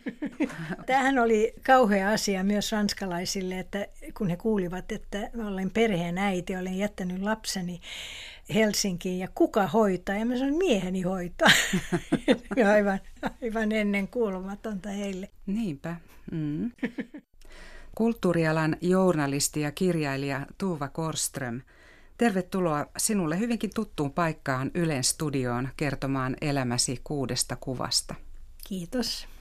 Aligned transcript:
Tämähän 0.86 1.18
oli 1.18 1.54
kauhea 1.66 2.10
asia 2.10 2.44
myös 2.44 2.72
ranskalaisille, 2.72 3.58
että 3.58 3.86
kun 4.18 4.28
he 4.28 4.36
kuulivat, 4.36 4.92
että 4.92 5.30
olen 5.46 5.70
perheen 5.70 6.18
äiti, 6.18 6.56
olen 6.56 6.78
jättänyt 6.78 7.22
lapseni 7.22 7.80
Helsinkiin 8.54 9.18
ja 9.18 9.28
kuka 9.34 9.66
hoitaa? 9.66 10.16
Ja 10.16 10.26
mä 10.26 10.36
sanoin, 10.36 10.58
mieheni 10.58 11.02
hoitaa. 11.02 11.50
aivan, 12.74 13.00
aivan 13.42 13.72
ennen 13.72 14.08
kuulumatonta 14.08 14.88
heille. 14.88 15.28
Niinpä. 15.46 15.96
Mm. 16.30 16.70
Kulttuurialan 17.94 18.76
journalisti 18.80 19.60
ja 19.60 19.72
kirjailija 19.72 20.46
Tuva 20.58 20.88
Korström, 20.88 21.60
tervetuloa 22.18 22.86
sinulle 22.98 23.38
hyvinkin 23.38 23.70
tuttuun 23.74 24.12
paikkaan 24.12 24.70
Ylen 24.74 25.04
studioon 25.04 25.68
kertomaan 25.76 26.36
elämäsi 26.40 27.00
kuudesta 27.04 27.56
kuvasta. 27.56 28.14
Kiitos. 28.68 29.31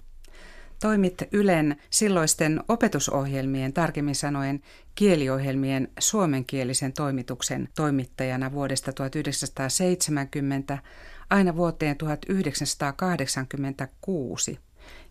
Toimit 0.82 1.24
Ylen 1.32 1.78
silloisten 1.90 2.64
opetusohjelmien, 2.68 3.74
tarkemmin 3.74 4.16
sanoen 4.16 4.62
kieliohjelmien 4.96 5.88
suomenkielisen 6.00 6.94
toimituksen 6.94 7.70
toimittajana 7.76 8.52
vuodesta 8.52 8.94
1970 8.94 10.78
aina 11.30 11.56
vuoteen 11.56 11.98
1986 11.98 14.60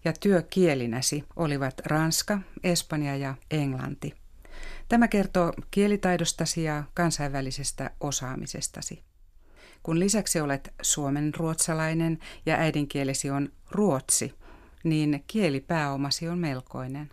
ja 0.05 0.13
työkielinäsi 0.21 1.25
olivat 1.37 1.81
ranska, 1.87 2.39
espanja 2.65 3.17
ja 3.17 3.35
englanti. 3.51 4.15
Tämä 4.89 5.09
kertoo 5.09 5.53
kielitaidostasi 5.71 6.65
ja 6.65 6.85
kansainvälisestä 6.95 7.91
osaamisestasi. 8.01 9.03
Kun 9.83 10.01
lisäksi 10.01 10.41
olet 10.41 10.75
suomen 10.83 11.35
ruotsalainen 11.35 12.19
ja 12.47 12.57
äidinkielesi 12.57 13.31
on 13.31 13.53
ruotsi, 13.71 14.35
niin 14.85 15.25
kielipääomasi 15.27 16.29
on 16.29 16.39
melkoinen. 16.39 17.11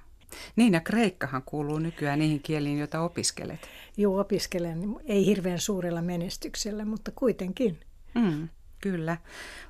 Niin 0.56 0.74
ja 0.74 0.82
kreikkahan 0.82 1.44
kuuluu 1.46 1.80
nykyään 1.80 2.20
niihin 2.20 2.42
kieliin, 2.42 2.78
joita 2.80 3.02
opiskelet. 3.02 3.60
Joo, 3.98 4.20
opiskelen. 4.20 4.96
Ei 5.06 5.26
hirveän 5.26 5.60
suurella 5.60 6.02
menestyksellä, 6.02 6.86
mutta 6.86 7.12
kuitenkin. 7.16 7.80
Mm. 8.16 8.50
Kyllä, 8.82 9.18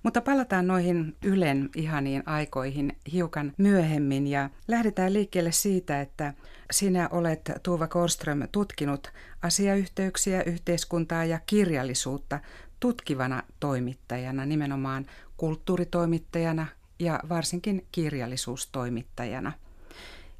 mutta 0.03 0.21
palataan 0.21 0.67
noihin 0.67 1.15
Ylen 1.23 1.69
ihaniin 1.75 2.23
aikoihin 2.25 2.97
hiukan 3.11 3.53
myöhemmin 3.57 4.27
ja 4.27 4.49
lähdetään 4.67 5.13
liikkeelle 5.13 5.51
siitä, 5.51 6.01
että 6.01 6.33
sinä 6.71 7.09
olet 7.11 7.51
Tuuva 7.63 7.87
Korström 7.87 8.47
tutkinut 8.51 9.11
asiayhteyksiä, 9.41 10.43
yhteiskuntaa 10.43 11.25
ja 11.25 11.39
kirjallisuutta 11.45 12.39
tutkivana 12.79 13.43
toimittajana, 13.59 14.45
nimenomaan 14.45 15.05
kulttuuritoimittajana 15.37 16.67
ja 16.99 17.19
varsinkin 17.29 17.87
kirjallisuustoimittajana. 17.91 19.51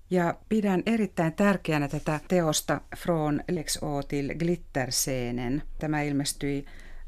Ja 0.09 0.35
pidän 0.49 0.83
erittäin 0.85 1.33
tärkeänä 1.33 1.87
tätä 1.87 2.19
teosta 2.27 2.81
Från 2.97 3.43
Lex 3.51 3.77
Otil 3.81 4.33
Glitterscenen. 4.39 5.63
Tämä 5.79 6.01
ilmestyi 6.01 6.65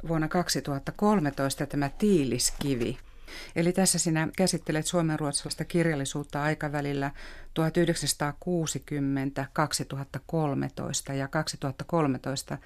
vuonna 0.07 0.27
2013 0.27 1.65
tämä 1.65 1.89
Tiiliskivi. 1.89 2.97
Eli 3.55 3.73
tässä 3.73 3.99
sinä 3.99 4.27
käsittelet 4.37 4.85
suomenruotsalaista 4.85 5.65
kirjallisuutta 5.65 6.43
aikavälillä 6.43 7.11
1960-2013 11.11 11.13
ja 11.13 11.27
2013 11.27 12.57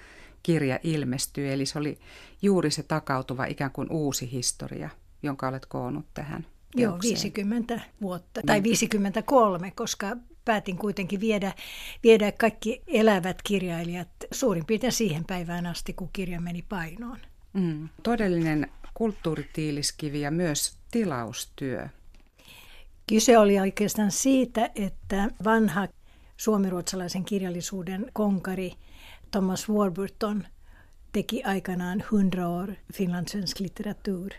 kirja 0.42 0.78
ilmestyi, 0.82 1.52
eli 1.52 1.66
se 1.66 1.78
oli 1.78 1.98
juuri 2.42 2.70
se 2.70 2.82
takautuva 2.82 3.44
ikään 3.44 3.70
kuin 3.70 3.90
uusi 3.90 4.32
historia, 4.32 4.90
jonka 5.22 5.48
olet 5.48 5.66
koonnut 5.66 6.06
tähän. 6.14 6.46
Teokseen. 6.76 6.82
Joo, 6.82 6.98
50 6.98 7.80
vuotta, 8.02 8.40
tai 8.46 8.62
53, 8.62 9.70
koska 9.70 10.16
päätin 10.44 10.78
kuitenkin 10.78 11.20
viedä, 11.20 11.52
viedä 12.02 12.32
kaikki 12.32 12.82
elävät 12.86 13.42
kirjailijat 13.42 14.08
suurin 14.32 14.66
piirtein 14.66 14.92
siihen 14.92 15.24
päivään 15.24 15.66
asti, 15.66 15.92
kun 15.92 16.10
kirja 16.12 16.40
meni 16.40 16.62
painoon. 16.68 17.18
Mm. 17.52 17.88
Todellinen 18.02 18.70
kulttuuritiiliskivi 18.94 20.20
ja 20.20 20.30
myös 20.30 20.78
tilaustyö. 20.90 21.88
Kyse 23.06 23.38
oli 23.38 23.60
oikeastaan 23.60 24.10
siitä, 24.10 24.70
että 24.74 25.30
vanha 25.44 25.88
suomiruotsalaisen 26.36 27.24
kirjallisuuden 27.24 28.06
konkari 28.12 28.72
Thomas 29.30 29.68
Warburton 29.68 30.46
teki 31.12 31.44
aikanaan 31.44 32.04
100 32.10 32.48
år 32.48 32.72
finlandssvensk 32.92 33.60
litteratur. 33.60 34.30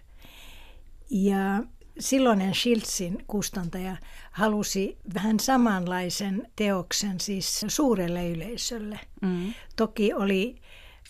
Ja 1.10 1.64
silloinen 2.00 2.56
Schiltzin 2.56 3.24
kustantaja 3.28 3.98
halusi 4.32 4.98
vähän 5.14 5.40
samanlaisen 5.40 6.48
teoksen 6.56 7.20
siis 7.20 7.66
suurelle 7.68 8.30
yleisölle. 8.30 9.00
Mm. 9.22 9.54
Toki 9.76 10.14
oli 10.14 10.56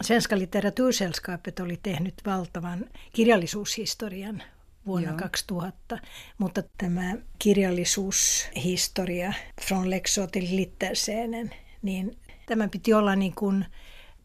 Svenska 0.02 0.38
litteratursällskapet 0.38 1.60
oli 1.60 1.80
tehnyt 1.84 2.14
valtavan 2.26 2.86
kirjallisuushistorian 3.14 4.44
vuonna 4.86 5.10
Joo. 5.10 5.18
2000, 5.18 5.98
mutta 6.38 6.64
tämä 6.78 7.16
kirjallisuushistoria 7.40 9.34
Från 9.62 9.90
Lexo 9.90 10.28
till 10.28 10.56
Litterscenen, 10.56 11.52
niin 11.82 12.18
tämä 12.46 12.68
piti 12.68 12.94
olla 12.94 13.16
niin 13.16 13.36
kuin 13.36 13.66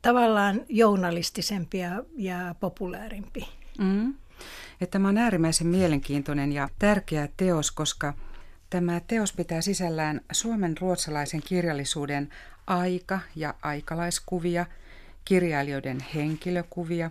tavallaan 0.02 0.60
journalistisempi 0.68 1.78
ja, 1.78 2.04
ja 2.16 2.54
populaarimpi. 2.60 3.48
Mm. 3.78 4.14
Että 4.80 4.92
tämä 4.92 5.08
on 5.08 5.18
äärimmäisen 5.18 5.66
mielenkiintoinen 5.66 6.52
ja 6.52 6.68
tärkeä 6.78 7.28
teos, 7.36 7.70
koska 7.70 8.14
tämä 8.70 9.00
teos 9.06 9.32
pitää 9.32 9.60
sisällään 9.60 10.20
suomen 10.32 10.78
ruotsalaisen 10.78 11.42
kirjallisuuden 11.42 12.28
aika- 12.66 13.20
ja 13.36 13.54
aikalaiskuvia, 13.62 14.66
kirjailijoiden 15.24 15.98
henkilökuvia, 16.14 17.10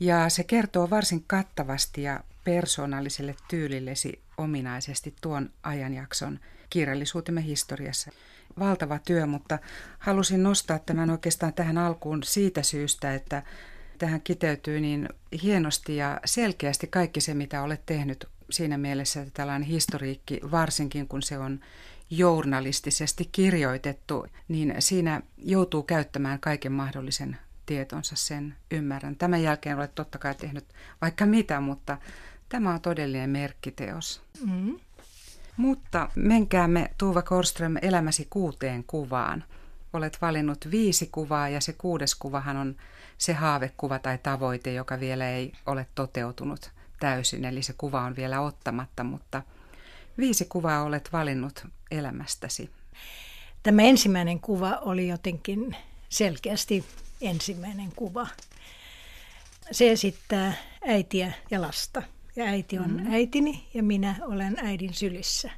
ja 0.00 0.28
se 0.28 0.44
kertoo 0.44 0.90
varsin 0.90 1.24
kattavasti 1.26 2.02
ja 2.02 2.20
persoonalliselle 2.44 3.34
tyylillesi 3.48 4.20
ominaisesti 4.38 5.14
tuon 5.20 5.50
ajanjakson 5.62 6.40
kirjallisuutemme 6.70 7.44
historiassa. 7.44 8.10
Valtava 8.58 8.98
työ, 8.98 9.26
mutta 9.26 9.58
halusin 9.98 10.42
nostaa 10.42 10.78
tämän 10.78 11.10
oikeastaan 11.10 11.52
tähän 11.54 11.78
alkuun 11.78 12.22
siitä 12.22 12.62
syystä, 12.62 13.14
että 13.14 13.42
tähän 13.98 14.20
kiteytyy 14.20 14.80
niin 14.80 15.08
hienosti 15.42 15.96
ja 15.96 16.20
selkeästi 16.24 16.86
kaikki 16.86 17.20
se, 17.20 17.34
mitä 17.34 17.62
olet 17.62 17.86
tehnyt 17.86 18.28
siinä 18.50 18.78
mielessä, 18.78 19.20
että 19.20 19.32
tällainen 19.34 19.68
historiikki, 19.68 20.40
varsinkin 20.50 21.08
kun 21.08 21.22
se 21.22 21.38
on 21.38 21.60
journalistisesti 22.10 23.28
kirjoitettu, 23.32 24.26
niin 24.48 24.74
siinä 24.78 25.22
joutuu 25.38 25.82
käyttämään 25.82 26.40
kaiken 26.40 26.72
mahdollisen 26.72 27.36
tietonsa, 27.66 28.16
sen 28.16 28.54
ymmärrän. 28.70 29.16
Tämän 29.16 29.42
jälkeen 29.42 29.76
olet 29.76 29.94
totta 29.94 30.18
kai 30.18 30.34
tehnyt 30.34 30.64
vaikka 31.00 31.26
mitä, 31.26 31.60
mutta 31.60 31.98
tämä 32.48 32.74
on 32.74 32.80
todellinen 32.80 33.30
merkkiteos. 33.30 34.22
Mm. 34.46 34.80
Mutta 35.56 36.08
menkäämme 36.14 36.90
Tuuva 36.98 37.22
Korström 37.22 37.76
elämäsi 37.82 38.26
kuuteen 38.30 38.84
kuvaan. 38.86 39.44
Olet 39.92 40.18
valinnut 40.22 40.70
viisi 40.70 41.08
kuvaa 41.12 41.48
ja 41.48 41.60
se 41.60 41.72
kuudes 41.72 42.14
kuvahan 42.14 42.56
on 42.56 42.76
se 43.18 43.32
haavekuva 43.32 43.98
tai 43.98 44.18
tavoite, 44.18 44.72
joka 44.72 45.00
vielä 45.00 45.30
ei 45.30 45.52
ole 45.66 45.86
toteutunut 45.94 46.70
täysin, 47.00 47.44
eli 47.44 47.62
se 47.62 47.74
kuva 47.78 48.00
on 48.00 48.16
vielä 48.16 48.40
ottamatta, 48.40 49.04
mutta 49.04 49.42
viisi 50.18 50.44
kuvaa 50.44 50.82
olet 50.82 51.12
valinnut 51.12 51.66
elämästäsi. 51.90 52.70
Tämä 53.62 53.82
ensimmäinen 53.82 54.40
kuva 54.40 54.76
oli 54.76 55.08
jotenkin 55.08 55.76
selkeästi 56.08 56.84
ensimmäinen 57.20 57.92
kuva. 57.96 58.26
Se 59.70 59.90
esittää 59.90 60.52
äitiä 60.86 61.32
ja 61.50 61.60
lasta. 61.60 62.02
Ja 62.36 62.44
äiti 62.44 62.78
on 62.78 62.90
mm. 62.90 63.12
äitini 63.12 63.68
ja 63.74 63.82
minä 63.82 64.16
olen 64.22 64.56
äidin 64.62 64.94
sylissä. 64.94 65.50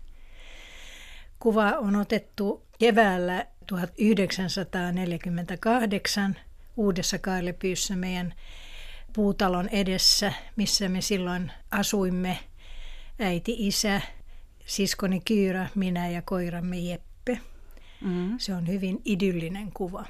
Kuva 1.38 1.70
on 1.70 1.96
otettu 1.96 2.66
keväällä 2.78 3.46
1948 3.66 6.36
Uudessa 6.76 7.18
Kailepyyssä 7.18 7.96
meidän 7.96 8.34
puutalon 9.12 9.68
edessä, 9.68 10.32
missä 10.56 10.88
me 10.88 11.00
silloin 11.00 11.52
asuimme. 11.70 12.38
Äiti, 13.18 13.56
isä, 13.58 14.00
siskoni 14.66 15.20
Kyyrä, 15.20 15.68
minä 15.74 16.08
ja 16.08 16.22
koiramme 16.22 16.78
Jeppe. 16.78 17.40
Mm. 18.00 18.38
Se 18.38 18.54
on 18.54 18.66
hyvin 18.66 19.02
idyllinen 19.04 19.72
kuva. 19.72 20.04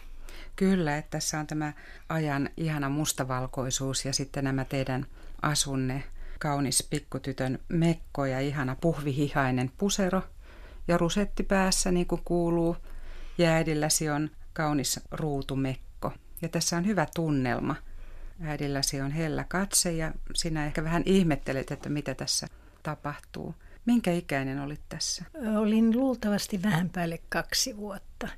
Kyllä, 0.56 0.96
että 0.96 1.10
tässä 1.10 1.38
on 1.40 1.46
tämä 1.46 1.72
ajan 2.08 2.50
ihana 2.56 2.88
mustavalkoisuus 2.88 4.04
ja 4.04 4.12
sitten 4.12 4.44
nämä 4.44 4.64
teidän 4.64 5.06
asunne, 5.42 6.04
kaunis 6.38 6.86
pikkutytön 6.90 7.58
mekko 7.68 8.26
ja 8.26 8.40
ihana 8.40 8.76
puhvihihainen 8.80 9.70
pusero 9.78 10.22
ja 10.88 10.98
rusetti 10.98 11.42
päässä 11.42 11.90
niin 11.90 12.06
kuin 12.06 12.22
kuuluu. 12.24 12.76
Ja 13.38 13.50
äidilläsi 13.50 14.10
on 14.10 14.30
kaunis 14.52 15.00
ruutumekko. 15.10 15.85
Ja 16.42 16.48
tässä 16.48 16.76
on 16.76 16.86
hyvä 16.86 17.06
tunnelma. 17.14 17.76
Äidilläsi 18.42 19.00
on 19.00 19.10
hellä 19.10 19.44
katse 19.48 19.92
ja 19.92 20.12
sinä 20.34 20.66
ehkä 20.66 20.84
vähän 20.84 21.02
ihmettelet, 21.06 21.70
että 21.70 21.88
mitä 21.88 22.14
tässä 22.14 22.46
tapahtuu. 22.82 23.54
Minkä 23.86 24.12
ikäinen 24.12 24.60
olit 24.60 24.80
tässä? 24.88 25.24
Olin 25.58 25.96
luultavasti 25.96 26.62
vähän 26.62 26.90
päälle 26.90 27.18
kaksi 27.28 27.76
vuotta. 27.76 28.28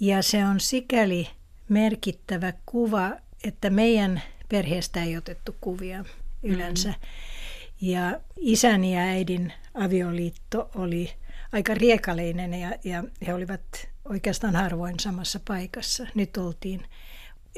Ja 0.00 0.22
se 0.22 0.44
on 0.44 0.60
sikäli 0.60 1.28
merkittävä 1.68 2.52
kuva, 2.66 3.10
että 3.44 3.70
meidän 3.70 4.22
perheestä 4.48 5.02
ei 5.02 5.16
otettu 5.16 5.56
kuvia 5.60 6.04
yleensä. 6.42 6.88
Mm. 6.88 6.94
Ja 7.80 8.20
isäni 8.36 8.94
ja 8.94 9.00
äidin 9.00 9.52
avioliitto 9.74 10.70
oli 10.74 11.12
aika 11.52 11.74
riekaleinen 11.74 12.54
ja, 12.54 12.72
ja 12.84 13.04
he 13.26 13.34
olivat 13.34 13.88
oikeastaan 14.04 14.56
harvoin 14.56 15.00
samassa 15.00 15.40
paikassa. 15.48 16.06
Nyt 16.14 16.36
oltiin 16.36 16.86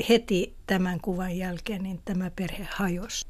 heti 0.09 0.57
tämän 0.67 1.01
kuvan 1.01 1.37
jälkeen, 1.37 1.83
niin 1.83 2.01
tämä 2.05 2.31
perhe 2.31 2.69
hajosi. 2.71 3.27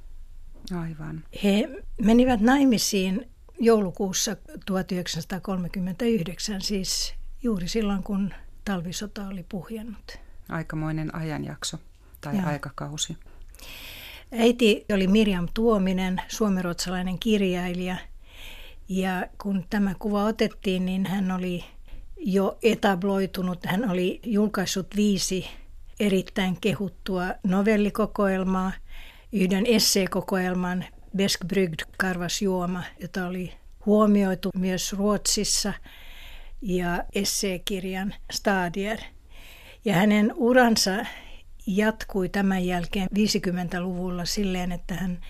Aivan. 0.81 1.25
He 1.45 1.69
menivät 2.03 2.41
naimisiin 2.41 3.29
joulukuussa 3.61 4.37
1939, 4.67 6.61
siis 6.61 7.15
juuri 7.43 7.69
silloin, 7.69 8.03
kun 8.03 8.35
talvisota 8.65 9.29
oli 9.29 9.47
puhjennut. 9.49 10.19
Aikamoinen 10.49 11.15
ajanjakso 11.15 11.79
tai 12.21 12.37
Joo. 12.37 12.47
aikakausi. 12.47 13.17
Äiti 14.33 14.85
oli 14.95 15.07
Mirjam 15.07 15.49
Tuominen, 15.55 16.23
suomenruotsalainen 16.29 17.19
kirjailija. 17.19 17.97
Ja 18.89 19.27
kun 19.43 19.65
tämä 19.71 19.95
kuva 19.99 20.25
otettiin, 20.25 20.87
niin 20.87 21.07
hän 21.07 21.31
oli 21.31 21.65
jo 22.26 22.58
etabloitunut. 22.62 23.67
Hän 23.67 23.90
oli 23.90 24.20
julkaissut 24.25 24.96
viisi 24.96 25.46
erittäin 26.00 26.61
kehuttua 26.61 27.25
novellikokoelmaa, 27.43 28.73
yhden 29.32 29.67
esseekokoelman 29.67 30.84
Besk 31.17 31.44
Brygd 31.44 31.81
karvas 31.99 32.43
juoma, 32.43 32.82
jota 33.00 33.26
oli 33.26 33.52
huomioitu 33.87 34.50
myös 34.58 34.93
Ruotsissa, 34.93 35.73
ja 36.62 37.05
esseekirjan 37.14 38.14
Stadier. 38.32 38.99
Ja 39.84 39.94
hänen 39.94 40.32
uransa 40.37 41.06
jatkui 41.67 42.28
tämän 42.28 42.64
jälkeen 42.64 43.08
50-luvulla 43.19 44.25
silleen, 44.25 44.73
että 44.73 44.94
hän 44.94 45.20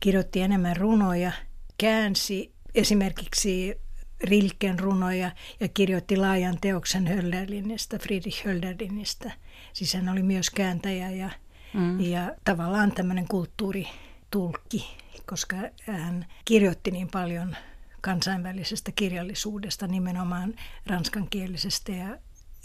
kirjoitti 0.00 0.40
enemmän 0.40 0.76
runoja, 0.76 1.32
käänsi 1.78 2.52
esimerkiksi 2.74 3.80
Rilken 4.22 4.78
runoja 4.78 5.30
ja 5.60 5.68
kirjoitti 5.68 6.16
laajan 6.16 6.58
teoksen 6.60 7.06
Hölderlinistä, 7.06 7.98
Friedrich 7.98 8.44
Hölderlinistä. 8.44 9.30
Siis 9.72 9.94
hän 9.94 10.08
oli 10.08 10.22
myös 10.22 10.50
kääntäjä 10.50 11.10
ja, 11.10 11.30
mm. 11.74 12.00
ja 12.00 12.34
tavallaan 12.44 12.92
tämmöinen 12.92 13.28
kulttuuritulkki, 13.28 14.96
koska 15.26 15.56
hän 15.86 16.26
kirjoitti 16.44 16.90
niin 16.90 17.08
paljon 17.08 17.56
kansainvälisestä 18.00 18.92
kirjallisuudesta, 18.92 19.86
nimenomaan 19.86 20.54
ranskankielisestä 20.86 21.92
ja, 21.92 22.18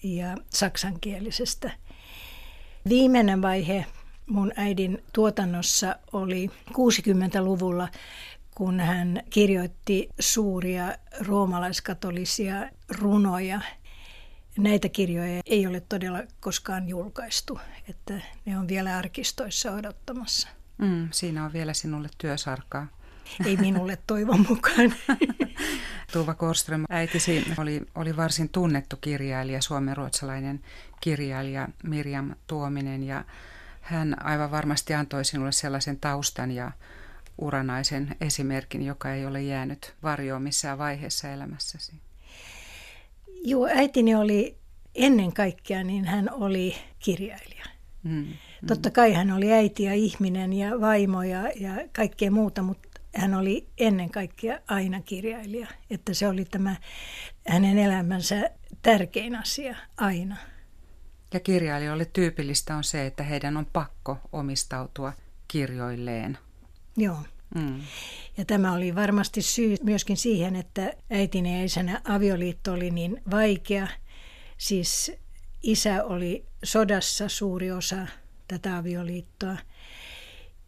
ja 0.04 0.38
saksankielisestä. 0.50 1.72
Viimeinen 2.90 3.42
vaihe 3.42 3.86
mun 4.28 4.52
äidin 4.56 5.04
tuotannossa 5.14 5.96
oli 6.14 6.52
60-luvulla, 6.72 7.88
kun 8.58 8.80
hän 8.80 9.22
kirjoitti 9.30 10.10
suuria 10.20 10.96
roomalaiskatolisia 11.20 12.70
runoja. 12.90 13.62
Näitä 14.58 14.90
kirjoja 14.90 15.42
ei 15.46 15.68
ole 15.68 15.80
todella 15.80 16.24
koskaan 16.40 16.90
julkaistu, 16.90 17.60
että 17.90 18.14
ne 18.46 18.58
on 18.58 18.68
vielä 18.68 18.98
arkistoissa 18.98 19.72
odottamassa. 19.72 20.48
Mm, 20.78 21.08
siinä 21.12 21.46
on 21.46 21.54
vielä 21.54 21.74
sinulle 21.74 22.10
työsarkaa. 22.18 22.88
Ei 23.46 23.58
minulle 23.58 23.98
toivon 24.08 24.46
mukaan. 24.50 24.94
Tuva 26.14 26.34
Korström, 26.34 26.86
äitisi 26.90 27.46
oli, 27.58 27.82
oli 27.96 28.18
varsin 28.18 28.50
tunnettu 28.50 28.96
kirjailija, 29.02 29.62
suomenruotsalainen 29.62 30.64
kirjailija 31.02 31.68
Mirjam 31.84 32.36
Tuominen 32.48 33.04
ja 33.04 33.26
hän 33.82 34.26
aivan 34.26 34.52
varmasti 34.52 34.94
antoi 34.94 35.26
sinulle 35.26 35.52
sellaisen 35.52 36.00
taustan 36.00 36.52
ja 36.52 36.72
uranaisen 37.38 38.16
esimerkin, 38.22 38.82
joka 38.82 39.14
ei 39.14 39.26
ole 39.26 39.42
jäänyt 39.42 39.96
varjoon 40.04 40.42
missään 40.42 40.78
vaiheessa 40.78 41.30
elämässäsi. 41.32 41.94
Joo, 43.44 43.68
äitini 43.68 44.16
oli 44.16 44.58
ennen 44.96 45.34
kaikkea, 45.34 45.84
niin 45.84 46.06
hän 46.06 46.34
oli 46.34 46.76
kirjailija. 47.00 47.66
Mm, 48.04 48.12
mm. 48.12 48.28
Totta 48.68 48.92
kai 48.92 49.14
hän 49.14 49.32
oli 49.32 49.52
äiti 49.54 49.84
ja 49.84 49.94
ihminen 49.94 50.54
ja 50.54 50.82
vaimo 50.82 51.24
ja, 51.24 51.52
ja 51.56 51.72
kaikkea 51.96 52.32
muuta, 52.32 52.62
mutta 52.62 52.88
hän 53.16 53.34
oli 53.34 53.68
ennen 53.78 54.10
kaikkea 54.10 54.60
aina 54.68 55.02
kirjailija. 55.02 55.68
Että 55.90 56.14
se 56.14 56.28
oli 56.28 56.46
tämä 56.46 56.76
hänen 57.48 57.78
elämänsä 57.78 58.50
tärkein 58.82 59.36
asia 59.36 59.76
aina. 59.98 60.38
Ja 61.34 61.40
kirjailijoille 61.40 62.06
tyypillistä 62.06 62.76
on 62.76 62.84
se, 62.84 63.06
että 63.06 63.24
heidän 63.24 63.58
on 63.58 63.66
pakko 63.66 64.18
omistautua 64.32 65.14
kirjoilleen. 65.48 66.38
Joo. 66.98 67.18
Mm. 67.56 67.82
Ja 68.38 68.46
tämä 68.46 68.74
oli 68.74 68.96
varmasti 68.96 69.42
syy 69.42 69.76
myöskin 69.84 70.18
siihen, 70.18 70.56
että 70.56 70.94
äitini 71.10 71.58
ja 71.60 71.66
isänä 71.66 72.02
avioliitto 72.04 72.74
oli 72.74 72.92
niin 72.92 73.22
vaikea. 73.32 73.88
Siis 74.58 75.12
isä 75.64 76.04
oli 76.04 76.46
sodassa 76.64 77.30
suuri 77.30 77.72
osa 77.72 78.08
tätä 78.48 78.78
avioliittoa. 78.78 79.58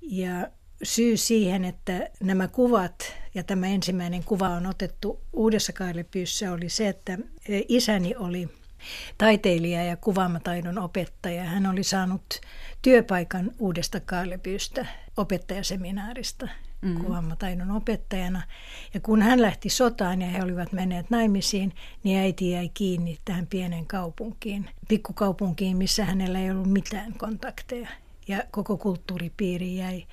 Ja 0.01 0.47
syy 0.83 1.17
siihen, 1.17 1.65
että 1.65 2.09
nämä 2.19 2.47
kuvat 2.47 3.13
ja 3.33 3.43
tämä 3.43 3.67
ensimmäinen 3.67 4.23
kuva 4.23 4.49
on 4.49 4.65
otettu 4.65 5.21
uudessa 5.33 5.73
Kailepyyssä 5.73 6.51
oli 6.51 6.69
se, 6.69 6.87
että 6.87 7.17
isäni 7.67 8.15
oli 8.15 8.49
taiteilija 9.17 9.83
ja 9.83 9.97
kuvaamataidon 9.97 10.77
opettaja. 10.79 11.43
Hän 11.43 11.65
oli 11.65 11.83
saanut 11.83 12.41
työpaikan 12.81 13.51
uudesta 13.59 13.99
Kailepyystä 13.99 14.85
opettajaseminaarista 15.17 16.47
mm. 16.81 16.95
kuvaamataidon 17.03 17.71
opettajana. 17.71 18.41
Ja 18.93 18.99
kun 18.99 19.21
hän 19.21 19.41
lähti 19.41 19.69
sotaan 19.69 20.21
ja 20.21 20.27
he 20.27 20.43
olivat 20.43 20.71
menneet 20.71 21.09
naimisiin, 21.09 21.73
niin 22.03 22.19
äiti 22.19 22.51
jäi 22.51 22.69
kiinni 22.73 23.17
tähän 23.25 23.47
pienen 23.47 23.85
kaupunkiin, 23.85 24.69
pikkukaupunkiin, 24.87 25.77
missä 25.77 26.05
hänellä 26.05 26.39
ei 26.39 26.51
ollut 26.51 26.71
mitään 26.71 27.13
kontakteja. 27.13 27.87
Ja 28.27 28.43
koko 28.51 28.77
kulttuuripiiri 28.77 29.77
jäi 29.77 30.05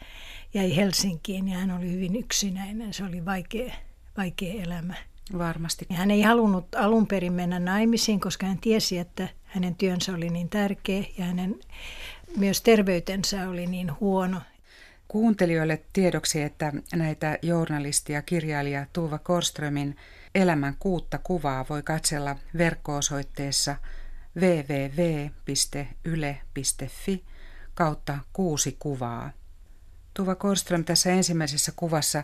jäi 0.56 0.76
Helsinkiin 0.76 1.48
ja 1.48 1.58
hän 1.58 1.70
oli 1.70 1.92
hyvin 1.92 2.16
yksinäinen. 2.16 2.94
Se 2.94 3.04
oli 3.04 3.24
vaikea, 3.24 3.74
vaikea 4.16 4.62
elämä. 4.62 4.94
Varmasti. 5.38 5.87
Ja 5.90 5.96
hän 5.96 6.11
ei 6.11 6.23
halunnut 6.23 6.75
alun 6.75 7.06
perin 7.06 7.32
mennä 7.32 7.58
naimisiin, 7.58 8.21
koska 8.21 8.47
hän 8.47 8.59
tiesi, 8.59 8.99
että 8.99 9.28
hänen 9.45 9.75
työnsä 9.75 10.14
oli 10.14 10.30
niin 10.30 10.49
tärkeä 10.49 11.04
ja 11.18 11.25
hänen 11.25 11.61
myös 12.37 12.61
terveytensä 12.61 13.49
oli 13.49 13.66
niin 13.66 14.00
huono. 14.00 14.40
Kuuntelijoille 15.09 15.83
tiedoksi, 15.92 16.42
että 16.42 16.73
näitä 16.95 17.38
journalistia 17.42 18.23
kirjailija 18.23 18.87
Tuva 18.92 19.18
Korströmin 19.18 19.97
elämän 20.35 20.76
kuutta 20.78 21.18
kuvaa 21.18 21.64
voi 21.71 21.83
katsella 21.83 22.37
verkko-osoitteessa 22.59 23.76
www.yle.fi 24.40 25.25
kautta 27.75 28.18
kuusi 28.33 28.76
kuvaa. 28.78 29.30
Tuva 30.14 30.35
Korström, 30.35 30.85
tässä 30.85 31.11
ensimmäisessä 31.11 31.73
kuvassa 31.76 32.23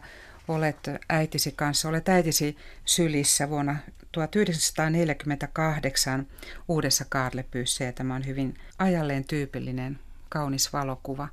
olet 0.49 0.77
äitisi 1.09 1.53
kanssa, 1.53 1.89
olet 1.89 2.09
äitisi 2.09 2.57
sylissä 2.85 3.49
vuonna 3.49 3.77
1948 4.13 6.27
uudessa 6.69 7.05
Kaarlepyyssä 7.09 7.85
ja 7.85 7.93
tämä 7.93 8.15
on 8.15 8.27
hyvin 8.27 8.55
ajalleen 8.79 9.25
tyypillinen 9.25 9.99
kaunis 10.29 10.73
valokuva. 10.73 11.29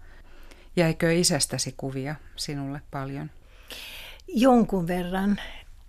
Jäikö 0.76 1.14
isästäsi 1.14 1.74
kuvia 1.78 2.16
sinulle 2.36 2.82
paljon? 2.92 3.32
Jonkun 4.28 4.88
verran. 4.88 5.40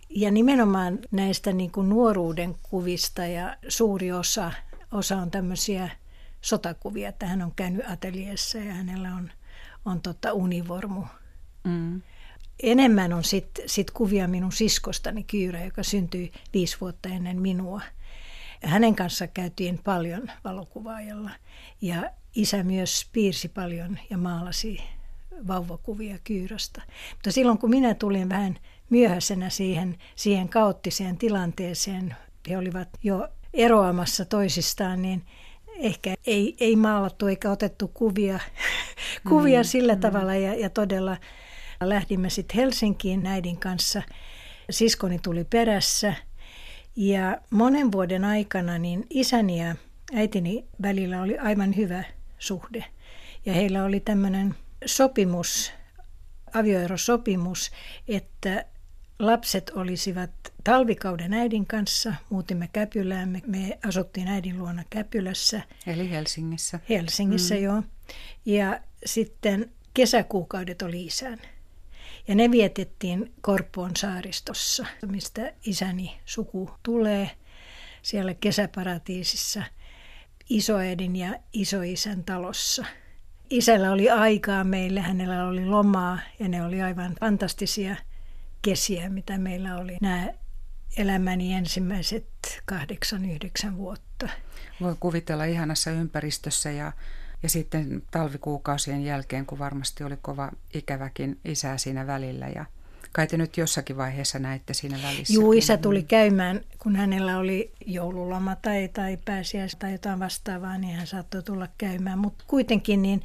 Ja 0.08 0.30
nimenomaan 0.30 0.98
näistä 1.10 1.52
niin 1.52 1.70
kuin 1.70 1.88
nuoruuden 1.88 2.54
kuvista 2.62 3.26
ja 3.26 3.56
suuri 3.68 4.12
osa, 4.12 4.52
osa 4.92 5.16
on 5.16 5.30
tämmöisiä 5.30 5.90
sotakuvia, 6.40 7.08
että 7.08 7.26
hän 7.26 7.42
on 7.42 7.52
käynyt 7.56 7.90
ateljeessa 7.90 8.58
ja 8.58 8.74
hänellä 8.74 9.14
on 9.14 9.30
on 9.84 10.00
tota 10.00 10.32
univormu. 10.32 11.04
Mm. 11.64 12.02
Enemmän 12.62 13.12
on 13.12 13.24
sitten 13.24 13.68
sit 13.68 13.90
kuvia 13.90 14.28
minun 14.28 14.52
siskostani 14.52 15.22
Kyyrä, 15.22 15.64
joka 15.64 15.82
syntyi 15.82 16.32
viisi 16.54 16.76
vuotta 16.80 17.08
ennen 17.08 17.42
minua. 17.42 17.80
Hänen 18.62 18.96
kanssa 18.96 19.26
käytiin 19.26 19.80
paljon 19.84 20.30
valokuvaajalla. 20.44 21.30
Ja 21.80 22.10
isä 22.34 22.62
myös 22.62 23.08
piirsi 23.12 23.48
paljon 23.48 23.98
ja 24.10 24.18
maalasi 24.18 24.82
vauvakuvia 25.46 26.18
Kyyröstä. 26.24 26.82
Mutta 27.12 27.32
silloin 27.32 27.58
kun 27.58 27.70
minä 27.70 27.94
tulin 27.94 28.28
vähän 28.28 28.58
myöhäisenä 28.90 29.50
siihen, 29.50 29.98
siihen 30.16 30.48
kaoottiseen 30.48 31.16
tilanteeseen, 31.16 32.16
he 32.50 32.58
olivat 32.58 32.88
jo 33.02 33.28
eroamassa 33.54 34.24
toisistaan, 34.24 35.02
niin 35.02 35.22
ehkä 35.78 36.14
ei, 36.26 36.56
ei 36.60 36.76
maalattu 36.76 37.26
eikä 37.26 37.50
otettu 37.50 37.88
kuvia, 37.88 38.38
kuvia 39.28 39.60
mm, 39.60 39.64
sillä 39.64 39.94
mm. 39.94 40.00
tavalla 40.00 40.34
ja, 40.34 40.54
ja 40.54 40.70
todella 40.70 41.16
lähdimme 41.80 42.30
sitten 42.30 42.56
Helsinkiin 42.56 43.22
näidin 43.22 43.56
kanssa. 43.56 44.02
siskoni 44.70 45.18
tuli 45.18 45.44
perässä 45.44 46.14
ja 46.96 47.40
monen 47.50 47.92
vuoden 47.92 48.24
aikana 48.24 48.78
niin 48.78 49.06
isäni 49.10 49.60
ja 49.60 49.74
äitini 50.14 50.64
välillä 50.82 51.22
oli 51.22 51.38
aivan 51.38 51.76
hyvä 51.76 52.04
suhde. 52.38 52.84
Ja 53.46 53.52
heillä 53.52 53.84
oli 53.84 54.00
tämmöinen 54.00 54.54
sopimus, 54.86 55.72
avioerosopimus, 56.54 57.70
että 58.08 58.64
lapset 59.18 59.70
olisivat 59.74 60.30
talvikauden 60.64 61.34
äidin 61.34 61.66
kanssa. 61.66 62.14
Muutimme 62.30 62.68
Käpylään, 62.72 63.28
me, 63.28 63.42
me 63.46 63.78
asuttiin 63.88 64.28
äidin 64.28 64.58
luona 64.58 64.84
Käpylässä. 64.90 65.62
Eli 65.86 66.10
Helsingissä. 66.10 66.80
Helsingissä, 66.88 67.54
mm. 67.54 67.62
joo. 67.62 67.82
Ja 68.44 68.80
sitten 69.06 69.70
kesäkuukaudet 69.94 70.82
oli 70.82 71.04
isän. 71.06 71.38
Ja 72.28 72.34
ne 72.34 72.50
vietettiin 72.50 73.32
Korpoon 73.40 73.96
saaristossa, 73.96 74.86
mistä 75.06 75.52
isäni 75.66 76.20
suku 76.24 76.70
tulee, 76.82 77.30
siellä 78.02 78.34
kesäparatiisissa 78.34 79.62
isoäidin 80.48 81.16
ja 81.16 81.34
isoisän 81.52 82.24
talossa. 82.24 82.84
Isällä 83.50 83.92
oli 83.92 84.10
aikaa 84.10 84.64
meille, 84.64 85.00
hänellä 85.00 85.46
oli 85.46 85.66
lomaa 85.66 86.18
ja 86.38 86.48
ne 86.48 86.64
oli 86.64 86.82
aivan 86.82 87.14
fantastisia 87.20 87.96
kesiä, 88.62 89.08
mitä 89.08 89.38
meillä 89.38 89.76
oli. 89.76 89.96
Nämä 90.00 90.28
elämäni 90.96 91.54
ensimmäiset 91.54 92.26
kahdeksan, 92.64 93.30
yhdeksän 93.30 93.76
vuotta. 93.76 94.28
Voi 94.80 94.96
kuvitella 95.00 95.44
ihanassa 95.44 95.90
ympäristössä 95.90 96.70
ja 96.70 96.92
ja 97.42 97.48
sitten 97.48 98.02
talvikuukausien 98.10 99.04
jälkeen, 99.04 99.46
kun 99.46 99.58
varmasti 99.58 100.04
oli 100.04 100.16
kova 100.22 100.50
ikäväkin 100.74 101.38
isää 101.44 101.78
siinä 101.78 102.06
välillä 102.06 102.48
ja 102.48 102.64
kai 103.12 103.26
te 103.26 103.36
nyt 103.36 103.56
jossakin 103.56 103.96
vaiheessa 103.96 104.38
näitte 104.38 104.74
siinä 104.74 104.98
välissä. 105.02 105.34
Joo, 105.34 105.52
isä 105.52 105.76
tuli 105.76 106.02
käymään, 106.02 106.60
kun 106.78 106.96
hänellä 106.96 107.38
oli 107.38 107.72
joululoma 107.86 108.56
tai, 108.56 108.88
tai 108.88 109.18
pääsiäis 109.24 109.76
tai 109.76 109.92
jotain 109.92 110.18
vastaavaa, 110.18 110.78
niin 110.78 110.96
hän 110.96 111.06
saattoi 111.06 111.42
tulla 111.42 111.68
käymään. 111.78 112.18
Mutta 112.18 112.44
kuitenkin 112.46 113.02
niin 113.02 113.22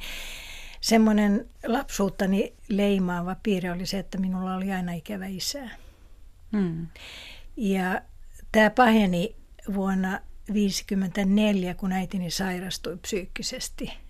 semmoinen 0.80 1.48
lapsuuttani 1.66 2.54
leimaava 2.68 3.36
piirre 3.42 3.72
oli 3.72 3.86
se, 3.86 3.98
että 3.98 4.18
minulla 4.18 4.54
oli 4.54 4.72
aina 4.72 4.92
ikävä 4.92 5.26
isä. 5.26 5.68
Hmm. 6.52 6.86
Ja 7.56 8.00
tämä 8.52 8.70
paheni 8.70 9.36
vuonna 9.74 10.10
1954, 10.10 11.74
kun 11.74 11.92
äitini 11.92 12.30
sairastui 12.30 12.96
psyykkisesti– 12.96 13.92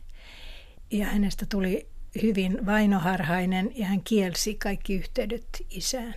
ja 0.90 1.06
hänestä 1.06 1.46
tuli 1.48 1.88
hyvin 2.22 2.66
vainoharhainen 2.66 3.72
ja 3.74 3.86
hän 3.86 4.02
kielsi 4.02 4.54
kaikki 4.54 4.94
yhteydet 4.94 5.46
isään 5.70 6.14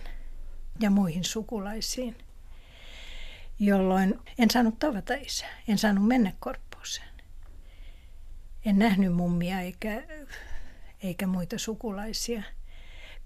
ja 0.80 0.90
muihin 0.90 1.24
sukulaisiin, 1.24 2.16
jolloin 3.58 4.18
en 4.38 4.50
saanut 4.50 4.78
tavata 4.78 5.14
isää, 5.14 5.62
en 5.68 5.78
saanut 5.78 6.06
mennä 6.06 6.32
korppooseen. 6.40 7.08
En 8.64 8.78
nähnyt 8.78 9.14
mummia 9.14 9.60
eikä, 9.60 10.02
eikä 11.02 11.26
muita 11.26 11.58
sukulaisia, 11.58 12.42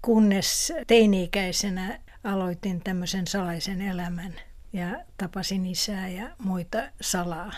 kunnes 0.01 0.73
teini-ikäisenä 0.87 1.99
aloitin 2.23 2.81
tämmöisen 2.81 3.27
salaisen 3.27 3.81
elämän 3.81 4.33
ja 4.73 4.87
tapasin 5.17 5.65
isää 5.65 6.07
ja 6.09 6.29
muita 6.37 6.77
salaa. 7.01 7.51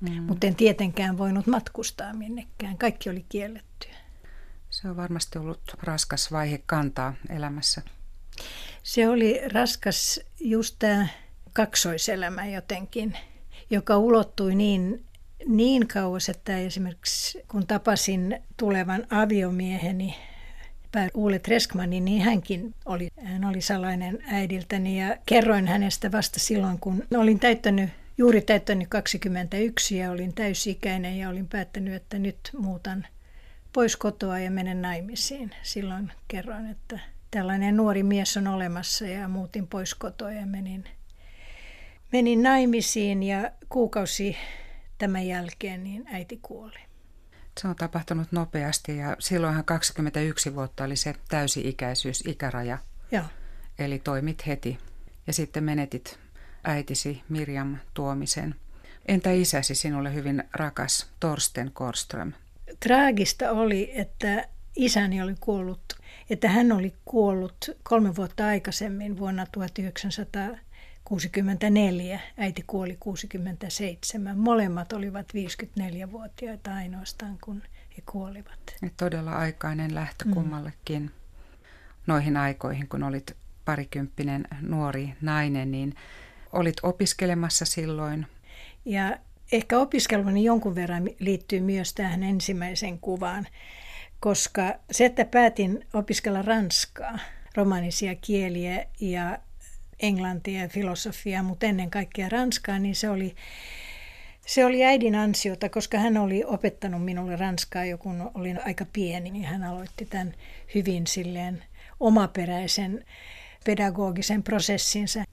Mm. 0.00 0.22
Mutta 0.22 0.46
en 0.46 0.54
tietenkään 0.54 1.18
voinut 1.18 1.46
matkustaa 1.46 2.14
minnekään. 2.14 2.78
Kaikki 2.78 3.10
oli 3.10 3.24
kiellettyä. 3.28 3.94
Se 4.70 4.88
on 4.88 4.96
varmasti 4.96 5.38
ollut 5.38 5.76
raskas 5.82 6.32
vaihe 6.32 6.62
kantaa 6.66 7.14
elämässä. 7.28 7.82
Se 8.82 9.08
oli 9.08 9.40
raskas 9.52 10.20
just 10.40 10.76
tämä 10.78 11.06
kaksoiselämä 11.52 12.46
jotenkin, 12.46 13.16
joka 13.70 13.98
ulottui 13.98 14.54
niin, 14.54 15.04
niin 15.46 15.88
kauas, 15.88 16.28
että 16.28 16.58
esimerkiksi 16.58 17.42
kun 17.48 17.66
tapasin 17.66 18.40
tulevan 18.56 19.06
aviomieheni, 19.10 20.16
Pär 20.92 21.10
Uule 21.14 21.38
Treskmanin, 21.38 22.04
niin 22.04 22.22
hänkin 22.22 22.74
oli, 22.86 23.08
hän 23.24 23.44
oli 23.44 23.60
salainen 23.60 24.18
äidiltäni 24.26 25.00
ja 25.00 25.16
kerroin 25.26 25.68
hänestä 25.68 26.12
vasta 26.12 26.40
silloin, 26.40 26.78
kun 26.78 27.02
olin 27.16 27.40
täyttänyt 27.40 27.90
juuri 28.20 28.40
täyttänyt 28.40 28.88
21 28.88 29.96
ja 29.96 30.10
olin 30.10 30.34
täysikäinen 30.34 31.18
ja 31.18 31.28
olin 31.28 31.48
päättänyt, 31.48 31.94
että 31.94 32.18
nyt 32.18 32.50
muutan 32.58 33.06
pois 33.72 33.96
kotoa 33.96 34.38
ja 34.38 34.50
menen 34.50 34.82
naimisiin. 34.82 35.54
Silloin 35.62 36.12
kerroin, 36.28 36.70
että 36.70 36.98
tällainen 37.30 37.76
nuori 37.76 38.02
mies 38.02 38.36
on 38.36 38.46
olemassa 38.46 39.06
ja 39.06 39.28
muutin 39.28 39.66
pois 39.66 39.94
kotoa 39.94 40.32
ja 40.32 40.46
menin, 40.46 40.84
menin 42.12 42.42
naimisiin 42.42 43.22
ja 43.22 43.50
kuukausi 43.68 44.36
tämän 44.98 45.26
jälkeen 45.26 45.84
niin 45.84 46.04
äiti 46.12 46.38
kuoli. 46.42 46.78
Se 47.60 47.68
on 47.68 47.76
tapahtunut 47.76 48.32
nopeasti 48.32 48.96
ja 48.96 49.16
silloinhan 49.18 49.64
21 49.64 50.54
vuotta 50.54 50.84
oli 50.84 50.96
se 50.96 51.14
täysi-ikäisyys, 51.28 52.24
ikäraja. 52.26 52.78
Joo. 53.12 53.24
Eli 53.78 53.98
toimit 53.98 54.46
heti 54.46 54.78
ja 55.26 55.32
sitten 55.32 55.64
menetit 55.64 56.18
äitisi 56.64 57.22
Mirjam 57.28 57.76
Tuomisen. 57.94 58.54
Entä 59.08 59.30
isäsi 59.30 59.74
sinulle 59.74 60.14
hyvin 60.14 60.44
rakas 60.52 61.10
Torsten 61.20 61.70
Korström? 61.72 62.32
Traagista 62.80 63.50
oli, 63.50 63.92
että 63.94 64.48
isäni 64.76 65.22
oli 65.22 65.34
kuollut, 65.40 65.82
että 66.30 66.48
hän 66.48 66.72
oli 66.72 66.94
kuollut 67.04 67.70
kolme 67.82 68.16
vuotta 68.16 68.46
aikaisemmin 68.46 69.18
vuonna 69.18 69.46
1964. 69.52 72.20
Äiti 72.36 72.64
kuoli 72.66 72.96
67. 73.00 74.38
Molemmat 74.38 74.92
olivat 74.92 75.26
54-vuotiaita 75.34 76.74
ainoastaan, 76.74 77.38
kun 77.44 77.62
he 77.96 78.02
kuolivat. 78.06 78.76
Ja 78.82 78.90
todella 78.96 79.32
aikainen 79.32 79.94
lähtö 79.94 80.24
mm. 80.24 80.34
kummallekin. 80.34 81.10
Noihin 82.06 82.36
aikoihin, 82.36 82.88
kun 82.88 83.02
olit 83.02 83.36
parikymppinen 83.64 84.48
nuori 84.60 85.14
nainen, 85.20 85.70
niin 85.70 85.94
olit 86.52 86.76
opiskelemassa 86.82 87.64
silloin. 87.64 88.26
Ja 88.84 89.16
ehkä 89.52 89.78
opiskeluni 89.78 90.44
jonkun 90.44 90.74
verran 90.74 91.08
liittyy 91.18 91.60
myös 91.60 91.92
tähän 91.92 92.22
ensimmäiseen 92.22 92.98
kuvaan, 92.98 93.46
koska 94.20 94.74
se, 94.90 95.04
että 95.04 95.24
päätin 95.24 95.86
opiskella 95.94 96.42
ranskaa, 96.42 97.18
romanisia 97.54 98.14
kieliä 98.14 98.86
ja 99.00 99.38
englantia 100.02 100.60
ja 100.60 100.68
filosofiaa, 100.68 101.42
mutta 101.42 101.66
ennen 101.66 101.90
kaikkea 101.90 102.28
ranskaa, 102.28 102.78
niin 102.78 102.94
se 102.94 103.10
oli, 103.10 103.34
se 104.46 104.64
oli 104.64 104.84
äidin 104.84 105.14
ansiota, 105.14 105.68
koska 105.68 105.98
hän 105.98 106.16
oli 106.16 106.44
opettanut 106.44 107.04
minulle 107.04 107.36
ranskaa 107.36 107.84
jo 107.84 107.98
kun 107.98 108.30
olin 108.34 108.60
aika 108.66 108.86
pieni, 108.92 109.30
niin 109.30 109.44
hän 109.44 109.62
aloitti 109.62 110.06
tämän 110.06 110.34
hyvin 110.74 111.06
silleen 111.06 111.64
omaperäisen 112.00 113.04
pedagogisen 113.64 114.42
prosessinsa. 114.42 115.24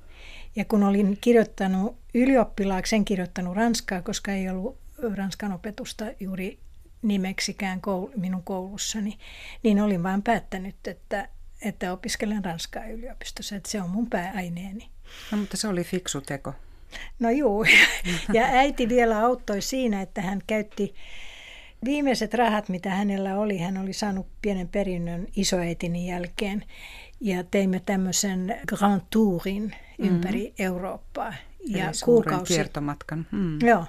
Ja 0.58 0.66
kun 0.66 0.84
olin 0.84 1.18
kirjoittanut 1.22 1.96
ylioppilaaksi, 2.14 2.96
en 2.96 3.06
kirjoittanut 3.06 3.56
ranskaa, 3.56 4.02
koska 4.02 4.32
ei 4.32 4.50
ollut 4.50 4.78
ranskan 5.16 5.52
opetusta 5.52 6.06
juuri 6.20 6.60
nimeksikään 7.02 7.80
koul- 7.82 8.12
minun 8.20 8.44
koulussani, 8.44 9.18
niin 9.64 9.82
olin 9.82 10.04
vain 10.04 10.22
päättänyt, 10.22 10.76
että, 10.88 11.30
että 11.62 11.94
opiskelen 11.94 12.46
ranskaa 12.46 12.86
yliopistossa, 12.86 13.56
että 13.56 13.70
se 13.70 13.82
on 13.82 13.90
mun 13.90 14.10
pääaineeni. 14.10 14.90
No, 15.32 15.38
mutta 15.38 15.58
se 15.58 15.68
oli 15.68 15.84
fiksu 15.84 16.22
teko. 16.22 16.54
No 17.20 17.30
juu, 17.30 17.66
ja 18.34 18.44
äiti 18.44 18.90
vielä 18.90 19.20
auttoi 19.20 19.62
siinä, 19.62 20.02
että 20.02 20.22
hän 20.22 20.42
käytti 20.48 20.96
viimeiset 21.86 22.34
rahat, 22.34 22.70
mitä 22.70 22.90
hänellä 22.90 23.40
oli, 23.40 23.58
hän 23.58 23.78
oli 23.78 23.94
saanut 23.94 24.28
pienen 24.42 24.68
perinnön 24.68 25.28
isoäitini 25.36 26.10
jälkeen, 26.10 26.64
ja 27.19 27.43
teimme 27.43 27.81
tämmöisen 27.86 28.59
Grand 28.67 29.01
Tourin 29.09 29.75
ympäri 30.00 30.39
mm-hmm. 30.39 30.65
Eurooppaa. 30.65 31.33
Ja 31.65 31.86
Eli 31.86 31.93
kuukausi, 32.05 32.53
kiertomatkan. 32.53 33.27
Mm. 33.31 33.59
Joo, 33.62 33.86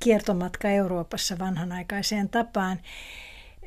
kiertomatka 0.00 0.68
Euroopassa 0.68 1.38
vanhanaikaiseen 1.38 2.28
tapaan. 2.28 2.80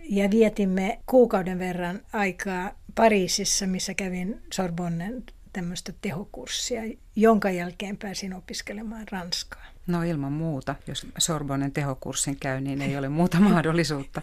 Ja 0.09 0.31
vietimme 0.31 0.99
kuukauden 1.05 1.59
verran 1.59 2.01
aikaa 2.13 2.71
Pariisissa, 2.95 3.67
missä 3.67 3.93
kävin 3.93 4.41
Sorbonnen 4.53 5.23
tämmöistä 5.53 5.93
tehokurssia, 6.01 6.81
jonka 7.15 7.49
jälkeen 7.49 7.97
pääsin 7.97 8.33
opiskelemaan 8.33 9.05
ranskaa. 9.11 9.65
No 9.87 10.03
ilman 10.03 10.31
muuta, 10.31 10.75
jos 10.87 11.07
Sorbonnen 11.17 11.71
tehokurssin 11.71 12.39
käy, 12.39 12.61
niin 12.61 12.81
ei 12.81 12.97
ole 12.97 13.09
muuta 13.09 13.39
mahdollisuutta. 13.49 14.21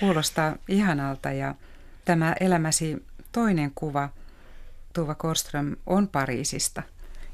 Kuulostaa 0.00 0.56
ihanalta 0.68 1.32
ja 1.32 1.54
tämä 2.04 2.34
elämäsi 2.40 3.04
toinen 3.38 3.72
kuva, 3.74 4.08
Tuva 4.92 5.14
Korström, 5.14 5.76
on 5.86 6.08
Pariisista. 6.08 6.82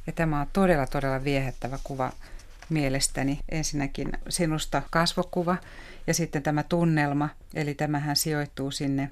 Ja 0.06 0.12
tämä 0.12 0.40
on 0.40 0.46
todella, 0.52 0.86
todella 0.86 1.24
viehättävä 1.24 1.78
kuva 1.84 2.12
mielestäni. 2.68 3.40
Ensinnäkin 3.48 4.12
sinusta 4.28 4.82
kasvokuva 4.90 5.56
ja 6.06 6.14
sitten 6.14 6.42
tämä 6.42 6.62
tunnelma, 6.62 7.28
eli 7.54 7.74
tämähän 7.74 8.16
sijoittuu 8.16 8.70
sinne 8.70 9.10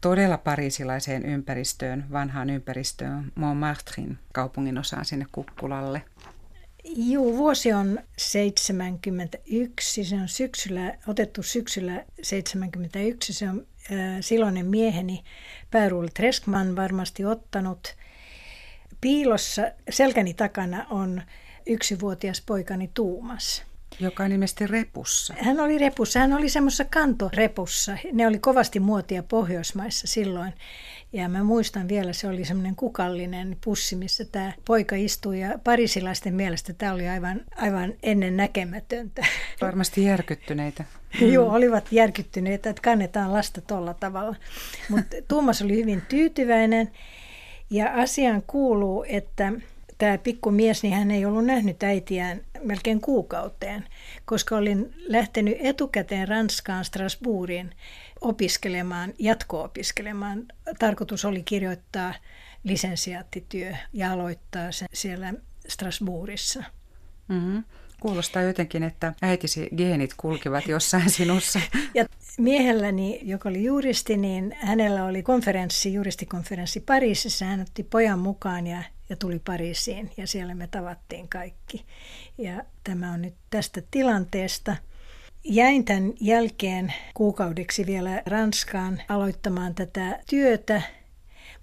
todella 0.00 0.38
parisilaiseen 0.38 1.26
ympäristöön, 1.26 2.04
vanhaan 2.12 2.50
ympäristöön, 2.50 3.32
Montmartrin 3.34 4.18
kaupungin 4.32 4.78
osaan 4.78 5.04
sinne 5.04 5.26
Kukkulalle. 5.32 6.02
Joo, 6.84 7.36
vuosi 7.36 7.72
on 7.72 7.98
71. 8.16 10.04
Se 10.04 10.14
on 10.14 10.28
syksyllä, 10.28 10.94
otettu 11.06 11.42
syksyllä 11.42 12.04
71. 12.22 13.32
Se 13.32 13.48
on 13.48 13.66
silloinen 14.20 14.66
mieheni 14.66 15.24
Päärul 15.70 16.08
Treskman 16.14 16.76
varmasti 16.76 17.24
ottanut. 17.24 17.96
Piilossa 19.00 19.62
selkäni 19.90 20.34
takana 20.34 20.86
on 20.90 21.22
yksivuotias 21.66 22.42
poikani 22.46 22.90
Tuumas. 22.94 23.62
Joka 24.00 24.24
on 24.24 24.32
ilmeisesti 24.32 24.66
repussa. 24.66 25.34
Hän 25.38 25.60
oli 25.60 25.78
repussa. 25.78 26.18
Hän 26.20 26.32
oli 26.32 26.48
semmoisessa 26.48 26.84
kantorepussa. 26.84 27.96
Ne 28.12 28.26
oli 28.26 28.38
kovasti 28.38 28.80
muotia 28.80 29.22
Pohjoismaissa 29.22 30.06
silloin. 30.06 30.52
Ja 31.12 31.28
mä 31.28 31.42
muistan 31.42 31.88
vielä, 31.88 32.12
se 32.12 32.28
oli 32.28 32.44
semmoinen 32.44 32.76
kukallinen 32.76 33.56
pussi, 33.64 33.96
missä 33.96 34.24
tämä 34.24 34.52
poika 34.64 34.96
istui. 34.96 35.40
Ja 35.40 35.58
parisilaisten 35.64 36.34
mielestä 36.34 36.72
tämä 36.72 36.92
oli 36.92 37.08
aivan, 37.08 37.40
aivan 37.56 37.94
ennen 38.02 38.36
näkemätöntä. 38.36 39.26
Varmasti 39.60 40.04
järkyttyneitä. 40.04 40.84
Mm. 41.20 41.32
Joo, 41.32 41.52
olivat 41.52 41.92
järkyttyneitä, 41.92 42.70
että 42.70 42.82
kannetaan 42.82 43.32
lasta 43.32 43.60
tuolla 43.60 43.94
tavalla. 43.94 44.36
Mutta 44.88 45.16
Tuomas 45.28 45.62
oli 45.62 45.76
hyvin 45.76 46.02
tyytyväinen. 46.08 46.90
Ja 47.70 47.92
asiaan 47.94 48.42
kuuluu, 48.46 49.04
että 49.08 49.52
tämä 49.98 50.18
pikkumies, 50.18 50.82
niin 50.82 50.94
hän 50.94 51.10
ei 51.10 51.24
ollut 51.24 51.44
nähnyt 51.44 51.82
äitiään 51.82 52.40
melkein 52.62 53.00
kuukauteen, 53.00 53.84
koska 54.24 54.56
olin 54.56 54.94
lähtenyt 54.98 55.56
etukäteen 55.60 56.28
Ranskaan 56.28 56.84
Strasbourgin 56.84 57.70
opiskelemaan, 58.20 59.12
jatko-opiskelemaan. 59.18 60.46
Tarkoitus 60.78 61.24
oli 61.24 61.42
kirjoittaa 61.42 62.14
lisensiaattityö 62.64 63.72
ja 63.92 64.12
aloittaa 64.12 64.72
sen 64.72 64.88
siellä 64.92 65.34
Strasbourgissa. 65.68 66.64
Mm-hmm. 67.28 67.64
Kuulostaa 68.02 68.42
jotenkin, 68.42 68.82
että 68.82 69.14
äitisi 69.22 69.68
geenit 69.76 70.14
kulkivat 70.16 70.66
jossain 70.66 71.10
sinussa. 71.18 71.60
Ja 71.94 72.04
miehelläni, 72.38 73.20
joka 73.22 73.48
oli 73.48 73.64
juristi, 73.64 74.16
niin 74.16 74.56
hänellä 74.60 75.04
oli 75.04 75.22
konferenssi, 75.22 75.94
juristikonferenssi 75.94 76.80
Pariisissa. 76.80 77.44
Hän 77.44 77.60
otti 77.60 77.82
pojan 77.82 78.18
mukaan 78.18 78.66
ja, 78.66 78.82
ja 79.08 79.16
tuli 79.16 79.38
Pariisiin 79.38 80.10
ja 80.16 80.26
siellä 80.26 80.54
me 80.54 80.66
tavattiin 80.66 81.28
kaikki. 81.28 81.84
Ja 82.38 82.64
tämä 82.84 83.12
on 83.12 83.22
nyt 83.22 83.34
tästä 83.50 83.82
tilanteesta. 83.90 84.76
Jäin 85.44 85.84
tämän 85.84 86.12
jälkeen 86.20 86.94
kuukaudeksi 87.14 87.86
vielä 87.86 88.22
Ranskaan 88.26 89.02
aloittamaan 89.08 89.74
tätä 89.74 90.18
työtä 90.30 90.82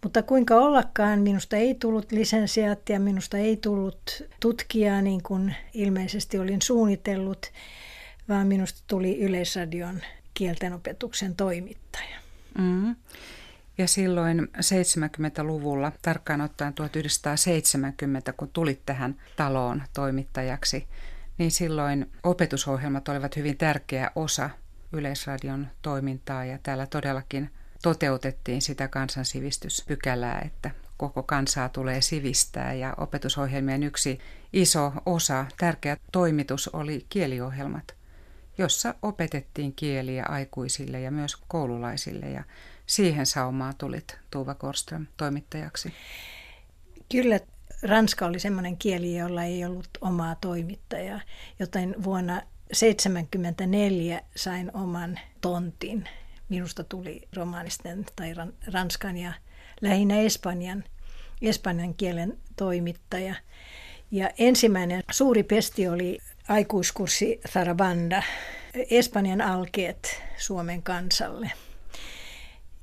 mutta 0.03 0.23
kuinka 0.23 0.55
ollakaan, 0.55 1.19
minusta 1.19 1.57
ei 1.57 1.75
tullut 1.75 2.11
lisensiaattia, 2.11 2.99
minusta 2.99 3.37
ei 3.37 3.57
tullut 3.57 4.23
tutkijaa 4.39 5.01
niin 5.01 5.23
kuin 5.23 5.55
ilmeisesti 5.73 6.39
olin 6.39 6.61
suunnitellut, 6.61 7.45
vaan 8.29 8.47
minusta 8.47 8.83
tuli 8.87 9.19
Yleisradion 9.19 10.01
kieltenopetuksen 10.33 11.35
toimittaja. 11.35 12.17
Mm. 12.57 12.95
Ja 13.77 13.87
silloin 13.87 14.47
70-luvulla, 14.57 15.91
tarkkaan 16.01 16.41
ottaen 16.41 16.73
1970, 16.73 18.33
kun 18.33 18.49
tulit 18.53 18.81
tähän 18.85 19.15
taloon 19.35 19.83
toimittajaksi, 19.93 20.87
niin 21.37 21.51
silloin 21.51 22.11
opetusohjelmat 22.23 23.07
olivat 23.07 23.35
hyvin 23.35 23.57
tärkeä 23.57 24.11
osa 24.15 24.49
Yleisradion 24.91 25.67
toimintaa 25.81 26.45
ja 26.45 26.59
täällä 26.63 26.87
todellakin 26.87 27.49
toteutettiin 27.81 28.61
sitä 28.61 28.87
kansansivistyspykälää, 28.87 30.41
että 30.45 30.71
koko 30.97 31.23
kansaa 31.23 31.69
tulee 31.69 32.01
sivistää. 32.01 32.73
Ja 32.73 32.93
opetusohjelmien 32.97 33.83
yksi 33.83 34.19
iso 34.53 34.93
osa, 35.05 35.45
tärkeä 35.57 35.97
toimitus 36.11 36.67
oli 36.67 37.05
kieliohjelmat, 37.09 37.95
jossa 38.57 38.95
opetettiin 39.01 39.73
kieliä 39.75 40.25
aikuisille 40.29 41.01
ja 41.01 41.11
myös 41.11 41.35
koululaisille. 41.47 42.25
Ja 42.25 42.43
siihen 42.85 43.25
saumaan 43.25 43.73
tulit 43.77 44.17
Tuuva 44.31 44.55
Korström 44.55 45.05
toimittajaksi. 45.17 45.93
Kyllä 47.11 47.39
Ranska 47.83 48.25
oli 48.25 48.39
semmoinen 48.39 48.77
kieli, 48.77 49.17
jolla 49.17 49.43
ei 49.43 49.65
ollut 49.65 49.89
omaa 50.01 50.35
toimittajaa, 50.35 51.21
joten 51.59 51.95
vuonna 52.03 52.33
1974 52.33 54.21
sain 54.35 54.71
oman 54.73 55.19
tontin 55.41 56.09
minusta 56.49 56.83
tuli 56.83 57.27
romaanisten 57.35 58.05
tai 58.15 58.33
ranskan 58.73 59.17
ja 59.17 59.33
lähinnä 59.81 60.19
espanjan, 60.19 60.83
espanjan 61.41 61.93
kielen 61.93 62.37
toimittaja. 62.55 63.35
Ja 64.11 64.29
ensimmäinen 64.37 65.03
suuri 65.11 65.43
pesti 65.43 65.87
oli 65.87 66.19
aikuiskurssi 66.47 67.39
Zarabanda, 67.53 68.23
Espanjan 68.89 69.41
alkeet 69.41 70.21
Suomen 70.37 70.83
kansalle. 70.83 71.51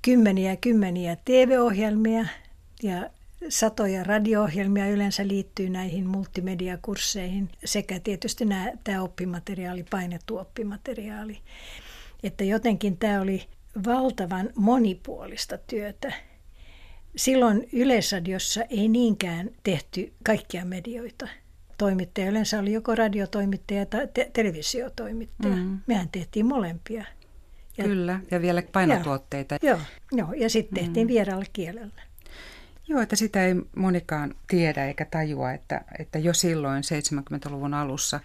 Kymmeniä 0.03 0.57
kymmeniä 0.57 1.17
TV-ohjelmia 1.25 2.27
ja 2.83 3.11
satoja 3.49 4.05
radio-ohjelmia 4.05 4.89
yleensä 4.89 5.29
liittyy 5.29 5.71
näihin 5.71 6.07
multimediakursseihin 6.07 7.49
sekä 7.65 8.01
tietysti 8.01 8.45
nämä, 8.45 8.73
tämä 8.85 9.03
oppimateriaali, 9.03 9.85
painettu 9.91 10.39
oppimateriaali. 10.39 11.39
Että 12.23 12.45
jotenkin 12.45 12.97
tämä 12.97 13.21
oli 13.21 13.43
valtavan 13.87 14.51
monipuolista 14.57 15.59
työtä. 15.59 16.13
Silloin 17.17 17.69
Yleisradiossa 17.73 18.63
ei 18.71 18.89
niinkään 18.89 19.51
tehty 19.63 20.13
kaikkia 20.25 20.65
medioita. 20.65 21.29
Toimittaja 21.79 22.31
yleensä 22.31 22.59
oli 22.59 22.73
joko 22.73 22.95
radiotoimittaja 22.95 23.87
tai 23.87 24.09
te- 24.15 24.31
televisiotoimittaja. 24.33 25.57
Mm. 25.57 25.79
Mehän 25.87 26.09
tehtiin 26.09 26.47
molempia. 26.47 27.05
Ja, 27.79 27.85
Kyllä, 27.85 28.21
ja 28.31 28.43
vielä 28.43 28.63
painotuotteita. 28.73 29.59
Joo, 29.63 29.79
joo 30.13 30.33
ja 30.33 30.51
sitten 30.51 30.85
tehtiin 30.85 31.07
mm. 31.07 31.13
vieraalla 31.13 31.45
kielellä. 31.53 32.03
Joo, 32.89 33.01
että 33.01 33.17
sitä 33.17 33.47
ei 33.47 33.55
monikaan 33.77 34.35
tiedä 34.49 34.87
eikä 34.87 35.05
tajua, 35.05 35.53
että, 35.53 35.85
että 35.99 36.19
jo 36.19 36.35
silloin 36.35 36.83
70-luvun 36.83 37.75
alussa 37.75 38.21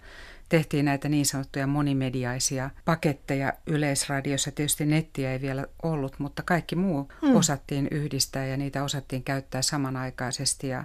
tehtiin 0.52 0.84
näitä 0.84 1.08
niin 1.08 1.26
sanottuja 1.26 1.66
monimediaisia 1.66 2.70
paketteja 2.84 3.52
yleisradiossa. 3.66 4.50
Tietysti 4.50 4.86
nettiä 4.86 5.32
ei 5.32 5.40
vielä 5.40 5.66
ollut, 5.82 6.18
mutta 6.18 6.42
kaikki 6.42 6.76
muu 6.76 7.12
mm. 7.22 7.36
osattiin 7.36 7.88
yhdistää 7.90 8.46
ja 8.46 8.56
niitä 8.56 8.84
osattiin 8.84 9.22
käyttää 9.22 9.62
samanaikaisesti 9.62 10.68
ja 10.68 10.84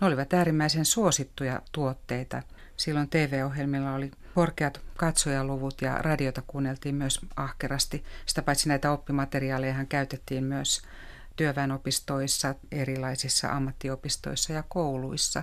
ne 0.00 0.06
olivat 0.06 0.32
äärimmäisen 0.32 0.84
suosittuja 0.84 1.62
tuotteita. 1.72 2.42
Silloin 2.76 3.08
TV-ohjelmilla 3.08 3.94
oli 3.94 4.10
korkeat 4.34 4.80
katsojaluvut 4.96 5.82
ja 5.82 5.98
radiota 5.98 6.42
kuunneltiin 6.46 6.94
myös 6.94 7.20
ahkerasti. 7.36 8.04
Sitä 8.26 8.42
paitsi 8.42 8.68
näitä 8.68 8.92
oppimateriaaleja 8.92 9.84
käytettiin 9.88 10.44
myös 10.44 10.82
työväenopistoissa, 11.36 12.54
erilaisissa 12.72 13.48
ammattiopistoissa 13.48 14.52
ja 14.52 14.64
kouluissa. 14.68 15.42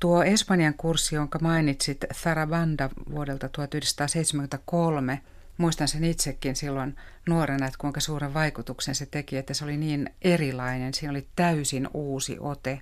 Tuo 0.00 0.22
Espanjan 0.22 0.74
kurssi, 0.74 1.14
jonka 1.14 1.38
mainitsit, 1.38 2.04
Zarabanda 2.14 2.90
vuodelta 3.10 3.48
1973, 3.48 5.20
muistan 5.56 5.88
sen 5.88 6.04
itsekin 6.04 6.56
silloin 6.56 6.96
nuorena, 7.28 7.66
että 7.66 7.78
kuinka 7.78 8.00
suuren 8.00 8.34
vaikutuksen 8.34 8.94
se 8.94 9.06
teki, 9.06 9.36
että 9.36 9.54
se 9.54 9.64
oli 9.64 9.76
niin 9.76 10.10
erilainen. 10.22 10.94
Siinä 10.94 11.10
oli 11.10 11.26
täysin 11.36 11.88
uusi 11.94 12.36
ote 12.40 12.80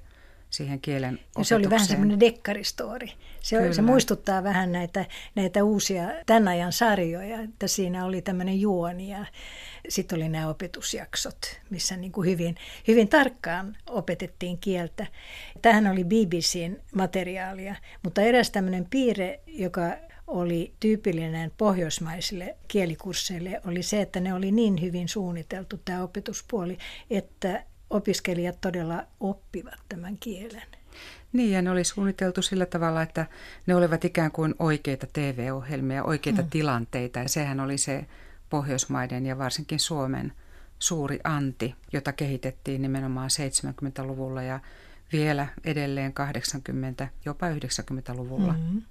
siihen 0.51 0.81
kielen 0.81 1.15
opetukseen. 1.15 1.45
Se 1.45 1.55
oli 1.55 1.71
vähän 1.71 1.87
semmoinen 1.87 2.21
dekkaristori. 2.21 3.13
Se, 3.41 3.73
se 3.73 3.83
muistuttaa 3.83 4.45
vähän 4.45 4.73
näitä, 4.73 5.05
näitä 5.35 5.65
uusia 5.65 6.03
tämän 6.27 6.49
ajan 6.49 6.73
sarjoja, 6.73 7.41
että 7.41 7.67
siinä 7.67 8.05
oli 8.05 8.23
tämmöinen 8.23 8.61
juoni 8.61 9.11
ja 9.11 9.27
sitten 9.89 10.17
oli 10.17 10.29
nämä 10.29 10.49
opetusjaksot, 10.49 11.61
missä 11.71 11.97
niin 11.97 12.13
kuin 12.13 12.31
hyvin, 12.31 12.57
hyvin 12.89 13.09
tarkkaan 13.09 13.77
opetettiin 13.87 14.59
kieltä. 14.59 15.07
Tähän 15.63 15.87
oli 15.87 16.05
BBCn 16.05 16.77
materiaalia, 16.95 17.75
mutta 18.03 18.23
eräs 18.23 18.51
tämmöinen 18.51 18.87
piirre, 18.91 19.41
joka 19.47 19.97
oli 20.27 20.73
tyypillinen 20.81 21.53
pohjoismaisille 21.59 22.57
kielikursseille, 22.69 23.61
oli 23.67 23.83
se, 23.83 24.01
että 24.01 24.21
ne 24.21 24.35
oli 24.35 24.53
niin 24.53 24.83
hyvin 24.83 25.09
suunniteltu, 25.09 25.81
tämä 25.85 26.03
opetuspuoli, 26.03 26.79
että 27.11 27.65
opiskelijat 27.91 28.61
todella 28.61 29.05
oppivat 29.21 29.81
tämän 29.89 30.17
kielen. 30.21 30.63
Niin, 31.33 31.53
ja 31.53 31.63
ne 31.63 31.71
oli 31.71 31.85
suunniteltu 31.85 32.43
sillä 32.43 32.67
tavalla, 32.67 33.03
että 33.03 33.27
ne 33.67 33.75
olivat 33.75 34.05
ikään 34.05 34.31
kuin 34.31 34.55
oikeita 34.59 35.07
TV-ohjelmia, 35.13 36.05
oikeita 36.05 36.43
mm. 36.43 36.51
tilanteita. 36.51 37.19
Ja 37.19 37.29
sehän 37.29 37.61
oli 37.61 37.79
se 37.79 38.07
Pohjoismaiden 38.51 39.27
ja 39.27 39.39
varsinkin 39.39 39.81
Suomen 39.81 40.33
suuri 40.79 41.21
anti, 41.25 41.75
jota 41.93 42.13
kehitettiin 42.13 42.83
nimenomaan 42.83 43.31
70-luvulla 43.31 44.43
ja 44.43 44.61
vielä 45.13 45.47
edelleen 45.65 46.13
80, 46.13 47.09
jopa 47.25 47.47
90-luvulla. 47.49 48.53
Mm-hmm. 48.53 48.83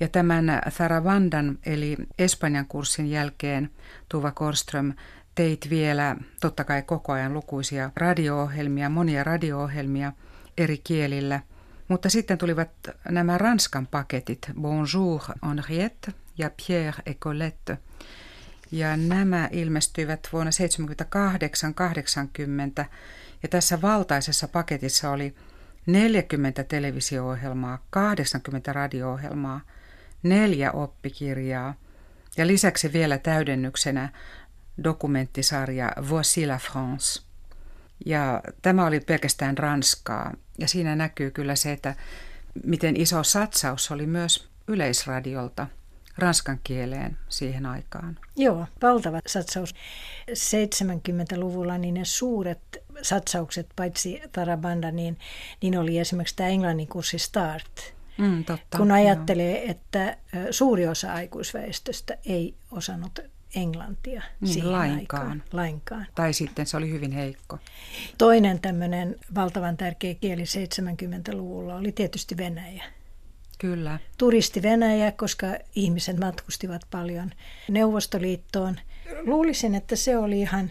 Ja 0.00 0.08
tämän 0.08 0.44
Tharavandan 0.76 1.58
eli 1.66 1.96
Espanjan 2.18 2.66
kurssin 2.66 3.10
jälkeen 3.10 3.70
Tuva 4.08 4.32
Korström 4.32 4.92
teit 5.40 5.70
vielä 5.70 6.16
totta 6.40 6.64
kai 6.64 6.82
koko 6.82 7.12
ajan 7.12 7.34
lukuisia 7.34 7.90
radio-ohjelmia, 7.96 8.88
monia 8.88 9.24
radio-ohjelmia 9.24 10.12
eri 10.58 10.78
kielillä. 10.78 11.40
Mutta 11.88 12.08
sitten 12.08 12.38
tulivat 12.38 12.70
nämä 13.08 13.38
Ranskan 13.38 13.86
paketit, 13.86 14.38
Bonjour 14.60 15.20
Henriette 15.48 16.12
ja 16.38 16.50
Pierre 16.66 17.02
et 17.06 17.18
Colette. 17.18 17.78
Ja 18.70 18.96
nämä 18.96 19.48
ilmestyivät 19.52 20.28
vuonna 20.32 20.50
78-80 22.80 22.84
ja 23.42 23.48
tässä 23.48 23.82
valtaisessa 23.82 24.48
paketissa 24.48 25.10
oli 25.10 25.34
40 25.86 26.64
televisio-ohjelmaa, 26.64 27.78
80 27.90 28.72
radio-ohjelmaa, 28.72 29.60
neljä 30.22 30.72
oppikirjaa 30.72 31.74
ja 32.36 32.46
lisäksi 32.46 32.92
vielä 32.92 33.18
täydennyksenä 33.18 34.08
dokumenttisarja 34.84 35.92
Voici 36.10 36.46
la 36.46 36.58
France. 36.58 37.22
Ja 38.06 38.42
tämä 38.62 38.86
oli 38.86 39.00
pelkästään 39.00 39.58
Ranskaa. 39.58 40.32
Ja 40.58 40.68
siinä 40.68 40.96
näkyy 40.96 41.30
kyllä 41.30 41.56
se, 41.56 41.72
että 41.72 41.94
miten 42.64 43.00
iso 43.00 43.22
satsaus 43.22 43.90
oli 43.90 44.06
myös 44.06 44.48
yleisradiolta 44.68 45.66
ranskan 46.18 46.60
kieleen 46.64 47.18
siihen 47.28 47.66
aikaan. 47.66 48.18
Joo, 48.36 48.66
valtava 48.82 49.20
satsaus. 49.26 49.74
70-luvulla 50.30 51.78
niin 51.78 51.94
ne 51.94 52.04
suuret 52.04 52.60
satsaukset, 53.02 53.66
paitsi 53.76 54.22
Tarabanda, 54.32 54.90
niin, 54.90 55.18
niin 55.62 55.78
oli 55.78 55.98
esimerkiksi 55.98 56.36
tämä 56.36 56.48
englannin 56.48 56.88
kurssi 56.88 57.18
Start. 57.18 57.94
Mm, 58.18 58.44
totta, 58.44 58.78
Kun 58.78 58.90
ajattelee, 58.90 59.60
joo. 59.62 59.70
että 59.70 60.16
suuri 60.50 60.86
osa 60.86 61.12
aikuisväestöstä 61.12 62.18
ei 62.24 62.54
osannut 62.70 63.18
englantia 63.54 64.22
niin, 64.40 64.52
siihen 64.52 64.72
lainkaan. 64.72 65.22
Aikaan. 65.22 65.42
lainkaan. 65.52 66.06
Tai 66.14 66.32
sitten 66.32 66.66
se 66.66 66.76
oli 66.76 66.90
hyvin 66.90 67.12
heikko. 67.12 67.58
Toinen 68.18 68.60
tämmöinen 68.60 69.16
valtavan 69.34 69.76
tärkeä 69.76 70.14
kieli 70.14 70.42
70-luvulla 70.42 71.76
oli 71.76 71.92
tietysti 71.92 72.36
Venäjä. 72.36 72.84
Kyllä. 73.58 73.98
Turisti 74.18 74.62
Venäjä, 74.62 75.12
koska 75.12 75.46
ihmiset 75.74 76.18
matkustivat 76.18 76.82
paljon 76.90 77.30
Neuvostoliittoon. 77.68 78.76
Luulisin, 79.26 79.74
että 79.74 79.96
se 79.96 80.16
oli 80.16 80.40
ihan 80.40 80.70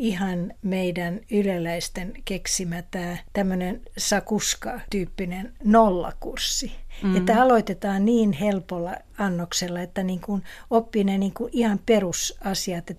ihan 0.00 0.52
meidän 0.62 1.20
yleläisten 1.30 2.12
keksimä 2.24 2.82
tämä 2.90 3.16
tämmöinen 3.32 3.80
sakuska-tyyppinen 3.98 5.52
nollakurssi. 5.64 6.72
Mm-hmm. 7.02 7.16
Että 7.16 7.42
aloitetaan 7.42 8.04
niin 8.04 8.32
helpolla 8.32 8.94
annoksella, 9.18 9.80
että 9.80 10.02
niin 10.02 10.20
kuin 10.20 10.42
oppii 10.70 11.04
ne 11.04 11.18
niin 11.18 11.34
kuin 11.34 11.50
ihan 11.52 11.80
perusasiat. 11.86 12.90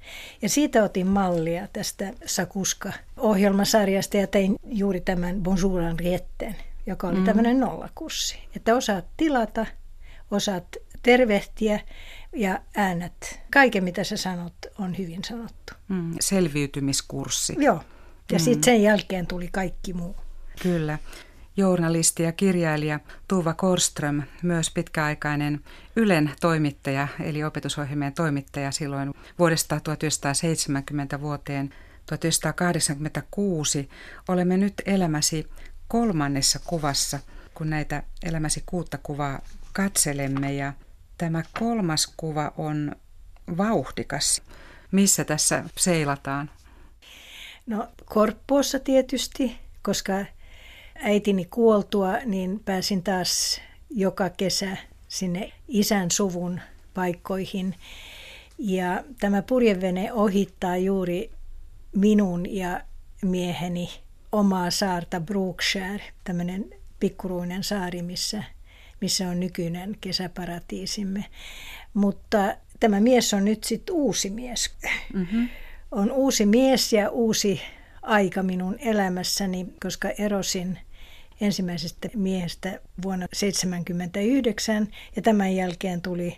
Ja 0.41 0.49
siitä 0.49 0.83
otin 0.83 1.07
mallia 1.07 1.67
tästä 1.73 2.13
sakuska-ohjelmasarjasta 2.25 4.17
ja 4.17 4.27
tein 4.27 4.55
juuri 4.65 5.01
tämän 5.01 5.43
Bonjour 5.43 5.81
Henrietten, 5.81 6.55
joka 6.85 7.07
oli 7.07 7.15
mm-hmm. 7.15 7.25
tämmöinen 7.25 7.59
nollakurssi. 7.59 8.37
Että 8.55 8.75
osaat 8.75 9.05
tilata, 9.17 9.65
osaat 10.31 10.67
tervehtiä 11.03 11.79
ja 12.35 12.61
äänet. 12.75 13.39
Kaiken, 13.53 13.83
mitä 13.83 14.03
sä 14.03 14.17
sanot, 14.17 14.53
on 14.79 14.97
hyvin 14.97 15.23
sanottu. 15.23 15.73
Mm, 15.87 16.15
selviytymiskurssi. 16.19 17.55
Joo. 17.59 17.83
Ja 18.31 18.37
mm. 18.37 18.43
sitten 18.43 18.63
sen 18.63 18.83
jälkeen 18.83 19.27
tuli 19.27 19.49
kaikki 19.51 19.93
muu. 19.93 20.15
Kyllä. 20.61 20.99
Journalisti 21.57 22.23
ja 22.23 22.31
kirjailija 22.31 22.99
Tuva 23.27 23.53
Korström, 23.53 24.21
myös 24.43 24.71
pitkäaikainen 24.71 25.59
Ylen 25.95 26.31
toimittaja, 26.41 27.07
eli 27.19 27.43
opetusohjelmien 27.43 28.13
toimittaja 28.13 28.71
silloin 28.71 29.13
vuodesta 29.39 29.79
1970 29.79 31.21
vuoteen 31.21 31.73
1986. 32.05 33.89
Olemme 34.27 34.57
nyt 34.57 34.73
elämäsi 34.85 35.47
kolmannessa 35.87 36.59
kuvassa, 36.65 37.19
kun 37.53 37.69
näitä 37.69 38.03
elämäsi 38.23 38.63
kuutta 38.65 38.97
kuvaa 39.03 39.41
katselemme 39.73 40.53
ja 40.53 40.73
Tämä 41.21 41.43
kolmas 41.59 42.13
kuva 42.17 42.51
on 42.57 42.95
vauhdikas. 43.57 44.41
Missä 44.91 45.23
tässä 45.23 45.63
seilataan? 45.77 46.49
No 47.65 47.87
Korppoossa 48.05 48.79
tietysti, 48.79 49.57
koska 49.81 50.25
äitini 50.95 51.45
kuoltua, 51.45 52.17
niin 52.25 52.59
pääsin 52.65 53.03
taas 53.03 53.61
joka 53.89 54.29
kesä 54.29 54.77
sinne 55.07 55.51
isän 55.67 56.11
suvun 56.11 56.61
paikkoihin. 56.93 57.75
Ja 58.57 59.03
tämä 59.19 59.41
purjevene 59.41 60.13
ohittaa 60.13 60.77
juuri 60.77 61.31
minun 61.95 62.55
ja 62.55 62.81
mieheni 63.21 63.89
omaa 64.31 64.71
saarta 64.71 65.19
Brookshire, 65.19 66.03
tämmöinen 66.23 66.65
pikkuruinen 66.99 67.63
saari, 67.63 68.01
missä 68.01 68.43
missä 69.01 69.29
on 69.29 69.39
nykyinen 69.39 69.97
kesäparatiisimme. 70.01 71.25
Mutta 71.93 72.55
tämä 72.79 72.99
mies 72.99 73.33
on 73.33 73.45
nyt 73.45 73.63
sitten 73.63 73.95
uusi 73.95 74.29
mies. 74.29 74.71
Mm-hmm. 75.13 75.49
On 75.91 76.11
uusi 76.11 76.45
mies 76.45 76.93
ja 76.93 77.09
uusi 77.09 77.61
aika 78.01 78.43
minun 78.43 78.75
elämässäni, 78.79 79.67
koska 79.83 80.09
erosin 80.09 80.79
ensimmäisestä 81.41 82.09
miehestä 82.15 82.69
vuonna 83.03 83.27
1979 83.27 84.87
ja 85.15 85.21
tämän 85.21 85.55
jälkeen 85.55 86.01
tuli 86.01 86.37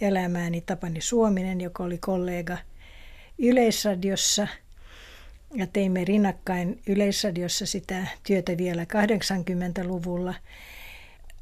elämääni 0.00 0.60
Tapani 0.60 1.00
Suominen, 1.00 1.60
joka 1.60 1.84
oli 1.84 1.98
kollega 1.98 2.58
Yleisradiossa 3.38 4.48
ja 5.54 5.66
teimme 5.66 6.04
rinnakkain 6.04 6.82
Yleisradiossa 6.86 7.66
sitä 7.66 8.06
työtä 8.26 8.56
vielä 8.56 8.84
80-luvulla. 8.84 10.34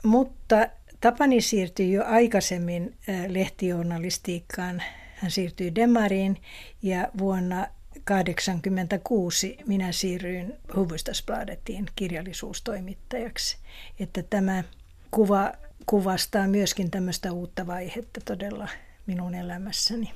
Mutta 0.02 0.68
Tapani 1.02 1.40
siirtyi 1.40 1.92
jo 1.92 2.04
aikaisemmin 2.04 2.96
lehtijournalistiikkaan. 3.28 4.82
Hän 5.14 5.30
siirtyi 5.30 5.74
Demariin 5.74 6.42
ja 6.82 7.08
vuonna 7.18 7.56
1986 7.56 9.56
minä 9.66 9.92
siirryin 9.92 10.54
Hufvudstadsbladetiin 10.76 11.86
kirjallisuustoimittajaksi. 11.96 13.56
Että 14.00 14.22
tämä 14.22 14.64
kuva 15.10 15.52
kuvastaa 15.86 16.48
myöskin 16.48 16.90
tämmöistä 16.90 17.32
uutta 17.32 17.66
vaihetta 17.66 18.20
todella 18.24 18.68
minun 19.06 19.34
elämässäni. 19.34 20.12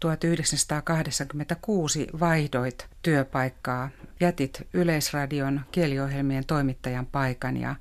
1986 0.00 2.06
vaihdoit 2.20 2.86
työpaikkaa, 3.02 3.90
jätit 4.20 4.62
Yleisradion 4.72 5.60
kieliohjelmien 5.72 6.46
toimittajan 6.46 7.06
paikan 7.06 7.56
ja 7.56 7.74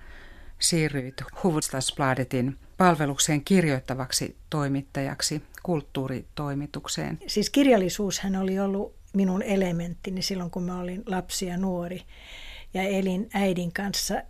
siirryit 0.61 1.15
Hufvudstadsbladetin 1.43 2.57
palvelukseen 2.77 3.43
kirjoittavaksi 3.43 4.35
toimittajaksi 4.49 5.41
kulttuuritoimitukseen. 5.63 7.19
Siis 7.27 7.49
kirjallisuushan 7.49 8.35
oli 8.35 8.59
ollut 8.59 8.95
minun 9.13 9.41
elementtini 9.43 10.21
silloin, 10.21 10.51
kun 10.51 10.63
mä 10.63 10.79
olin 10.79 11.03
lapsi 11.05 11.45
ja 11.45 11.57
nuori 11.57 12.01
ja 12.73 12.83
elin 12.83 13.29
äidin 13.33 13.71
kanssa. 13.71 14.21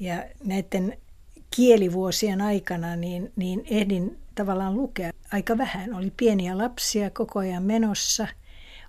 Ja 0.00 0.24
näiden 0.44 0.98
kielivuosien 1.56 2.40
aikana 2.40 2.96
niin, 2.96 3.32
niin 3.36 3.64
ehdin 3.70 4.18
tavallaan 4.34 4.74
lukea 4.74 5.10
aika 5.32 5.58
vähän. 5.58 5.94
Oli 5.94 6.12
pieniä 6.16 6.58
lapsia 6.58 7.10
koko 7.10 7.38
ajan 7.38 7.62
menossa. 7.62 8.28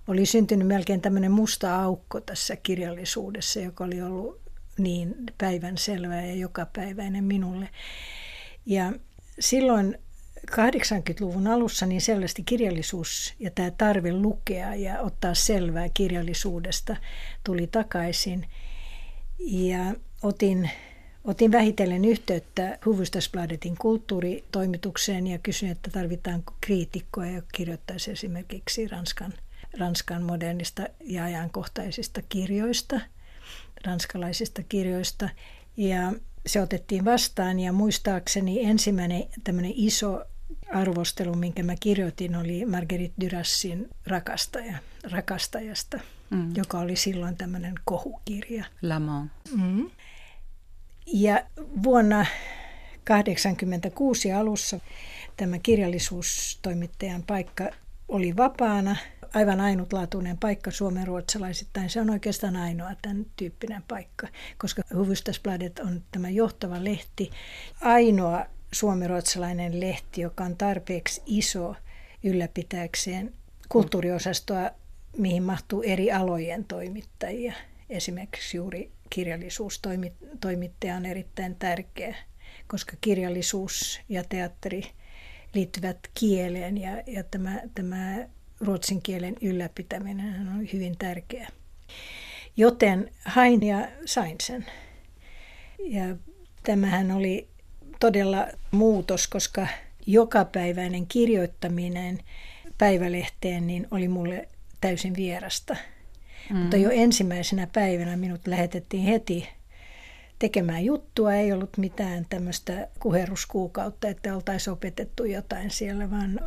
Oli 0.08 0.26
syntynyt 0.26 0.68
melkein 0.68 1.00
tämmöinen 1.00 1.32
musta 1.32 1.82
aukko 1.82 2.20
tässä 2.20 2.56
kirjallisuudessa, 2.56 3.60
joka 3.60 3.84
oli 3.84 4.02
ollut 4.02 4.45
niin 4.78 5.14
päivän 5.38 5.78
selvää 5.78 6.26
ja 6.26 6.34
jokapäiväinen 6.34 7.24
minulle. 7.24 7.68
Ja 8.66 8.92
silloin 9.40 9.98
80-luvun 10.50 11.46
alussa 11.46 11.86
niin 11.86 12.00
selvästi 12.00 12.42
kirjallisuus 12.42 13.34
ja 13.38 13.50
tämä 13.50 13.70
tarve 13.70 14.12
lukea 14.12 14.74
ja 14.74 15.00
ottaa 15.00 15.34
selvää 15.34 15.88
kirjallisuudesta 15.94 16.96
tuli 17.44 17.66
takaisin. 17.66 18.46
Ja 19.38 19.94
otin, 20.22 20.70
otin 21.24 21.52
vähitellen 21.52 22.04
yhteyttä 22.04 22.78
Hufvudstadsbladetin 22.86 23.76
kulttuuritoimitukseen 23.78 25.26
ja 25.26 25.38
kysyin, 25.38 25.72
että 25.72 25.90
tarvitaanko 25.90 26.54
kriitikkoa, 26.60 27.26
joka 27.26 27.48
kirjoittaisi 27.54 28.10
esimerkiksi 28.10 28.88
Ranskan, 28.88 29.32
Ranskan 29.78 30.22
modernista 30.22 30.86
ja 31.00 31.24
ajankohtaisista 31.24 32.22
kirjoista– 32.28 33.00
ranskalaisista 33.84 34.62
kirjoista. 34.62 35.28
Ja 35.76 36.12
se 36.46 36.60
otettiin 36.60 37.04
vastaan 37.04 37.60
ja 37.60 37.72
muistaakseni 37.72 38.64
ensimmäinen 38.64 39.24
tämmöinen 39.44 39.72
iso 39.74 40.24
arvostelu, 40.72 41.34
minkä 41.34 41.62
mä 41.62 41.74
kirjoitin, 41.80 42.36
oli 42.36 42.64
Marguerite 42.64 43.14
Durassin 43.20 43.88
rakastaja, 44.06 44.78
rakastajasta, 45.10 46.00
mm. 46.30 46.56
joka 46.56 46.78
oli 46.78 46.96
silloin 46.96 47.36
tämmöinen 47.36 47.74
kohukirja. 47.84 48.64
Lamont. 48.82 49.32
Mm. 49.56 49.90
Ja 51.06 51.46
vuonna 51.82 52.26
1986 53.04 54.32
alussa 54.32 54.80
tämä 55.36 55.58
kirjallisuustoimittajan 55.58 57.22
paikka 57.22 57.70
oli 58.08 58.36
vapaana 58.36 58.96
aivan 59.34 59.60
ainutlaatuinen 59.60 60.38
paikka 60.38 60.70
suomen 60.70 61.06
ruotsalaisittain. 61.06 61.90
Se 61.90 62.00
on 62.00 62.10
oikeastaan 62.10 62.56
ainoa 62.56 62.90
tämän 63.02 63.26
tyyppinen 63.36 63.82
paikka, 63.88 64.28
koska 64.58 64.82
Hufvudstadsbladet 64.94 65.78
on 65.78 66.02
tämä 66.10 66.28
johtava 66.28 66.84
lehti, 66.84 67.30
ainoa 67.80 68.46
suomenruotsalainen 68.72 69.80
lehti, 69.80 70.20
joka 70.20 70.44
on 70.44 70.56
tarpeeksi 70.56 71.22
iso 71.26 71.74
ylläpitääkseen 72.24 73.32
kulttuuriosastoa, 73.68 74.70
mihin 75.18 75.42
mahtuu 75.42 75.82
eri 75.82 76.12
alojen 76.12 76.64
toimittajia. 76.64 77.52
Esimerkiksi 77.90 78.56
juuri 78.56 78.90
kirjallisuustoimittaja 79.10 80.96
on 80.96 81.06
erittäin 81.06 81.56
tärkeä, 81.56 82.16
koska 82.66 82.92
kirjallisuus 83.00 84.00
ja 84.08 84.24
teatteri 84.24 84.82
liittyvät 85.54 85.98
kieleen 86.14 86.78
ja, 86.78 87.02
ja 87.06 87.22
tämä, 87.22 87.60
tämä 87.74 88.28
ruotsin 88.60 89.02
kielen 89.02 89.34
ylläpitäminen 89.40 90.48
on 90.48 90.68
hyvin 90.72 90.98
tärkeä. 90.98 91.48
Joten 92.56 93.10
hain 93.24 93.62
ja 93.62 93.88
sain 94.04 94.36
sen. 94.42 94.66
Ja 95.78 96.16
tämähän 96.62 97.10
oli 97.10 97.48
todella 98.00 98.46
muutos, 98.70 99.28
koska 99.28 99.66
jokapäiväinen 100.06 101.06
kirjoittaminen 101.06 102.18
päivälehteen 102.78 103.66
niin 103.66 103.86
oli 103.90 104.08
mulle 104.08 104.48
täysin 104.80 105.16
vierasta. 105.16 105.76
Mm. 106.50 106.56
Mutta 106.56 106.76
jo 106.76 106.90
ensimmäisenä 106.90 107.66
päivänä 107.72 108.16
minut 108.16 108.46
lähetettiin 108.46 109.02
heti 109.02 109.48
tekemään 110.38 110.84
juttua. 110.84 111.34
Ei 111.34 111.52
ollut 111.52 111.78
mitään 111.78 112.26
tämmöistä 112.28 112.88
kuheruskuukautta, 113.00 114.08
että 114.08 114.34
oltaisiin 114.34 114.72
opetettu 114.72 115.24
jotain 115.24 115.70
siellä, 115.70 116.10
vaan 116.10 116.40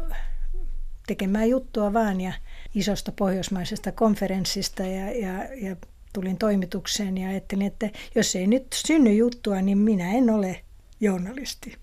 tekemään 1.09 1.49
juttua 1.49 1.93
vaan 1.93 2.21
ja 2.21 2.33
isosta 2.75 3.11
pohjoismaisesta 3.11 3.91
konferenssista 3.91 4.83
ja, 4.83 5.11
ja, 5.11 5.55
ja 5.55 5.75
tulin 6.13 6.37
toimitukseen 6.37 7.17
ja 7.17 7.29
ajattelin, 7.29 7.67
että 7.67 7.89
jos 8.15 8.35
ei 8.35 8.47
nyt 8.47 8.67
synny 8.73 9.13
juttua, 9.13 9.61
niin 9.61 9.77
minä 9.77 10.11
en 10.11 10.29
ole 10.29 10.61
journalisti. 10.99 11.77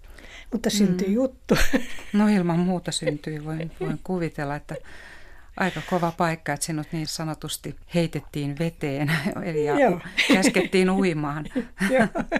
Mutta 0.52 0.70
syntyi 0.70 1.08
mm. 1.08 1.14
juttu. 1.14 1.54
No 2.12 2.28
ilman 2.28 2.58
muuta 2.58 2.92
syntyi. 2.92 3.44
Voin, 3.44 3.72
voin 3.80 4.00
kuvitella, 4.04 4.56
että 4.56 4.74
aika 5.56 5.80
kova 5.90 6.12
paikka, 6.16 6.52
että 6.52 6.66
sinut 6.66 6.86
niin 6.92 7.06
sanotusti 7.06 7.76
heitettiin 7.94 8.58
veteen 8.58 9.12
eli 9.44 9.64
ja 9.64 9.74
käskettiin 10.34 10.90
uimaan. 10.90 11.44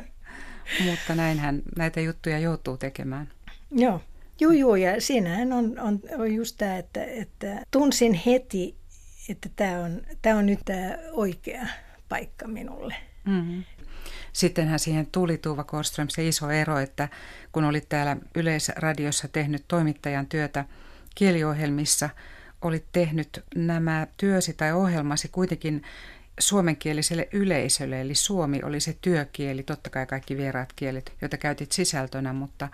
Mutta 0.85 1.14
näinhän 1.14 1.62
näitä 1.77 2.01
juttuja 2.01 2.38
joutuu 2.38 2.77
tekemään. 2.77 3.29
Joo. 3.70 4.01
Joo, 4.40 4.53
joo, 4.53 4.77
ja 4.77 5.01
siinähän 5.01 5.53
on, 5.53 5.79
on, 5.79 6.01
on 6.18 6.35
just 6.35 6.57
tämä, 6.59 6.77
että, 6.77 7.05
että 7.05 7.62
tunsin 7.70 8.14
heti, 8.14 8.77
että 9.29 9.49
tämä 9.57 9.79
on, 9.79 10.03
tämä 10.22 10.38
on 10.38 10.46
nyt 10.46 10.61
tämä 10.64 10.99
oikea 11.12 11.66
paikka 12.09 12.49
minulle. 12.49 12.94
Mm-hmm. 13.25 13.64
Sittenhän 14.33 14.79
siihen 14.79 15.07
tuli 15.12 15.38
Tuuva 15.38 15.64
Korström 15.64 16.09
se 16.09 16.29
iso 16.29 16.51
ero, 16.51 16.79
että 16.79 17.09
kun 17.53 17.64
olit 17.64 17.88
täällä 17.88 18.16
Yleisradiossa 18.35 19.29
tehnyt 19.29 19.64
toimittajan 19.68 20.27
työtä 20.27 20.64
kieliohjelmissa, 21.14 22.11
olit 22.62 22.85
tehnyt 22.92 23.44
nämä 23.55 24.07
työsi 24.16 24.53
tai 24.53 24.72
ohjelmasi 24.72 25.29
kuitenkin 25.29 25.83
suomenkieliselle 26.40 27.29
yleisölle, 27.33 28.01
eli 28.01 28.14
suomi 28.14 28.62
oli 28.62 28.81
se 28.81 28.96
työkieli, 29.01 29.62
totta 29.62 29.90
kai 29.90 30.07
kaikki 30.07 30.37
vieraat 30.37 30.72
kielet, 30.77 31.12
joita 31.20 31.37
käytit 31.37 31.72
sisältönä, 31.72 32.33
mutta 32.33 32.68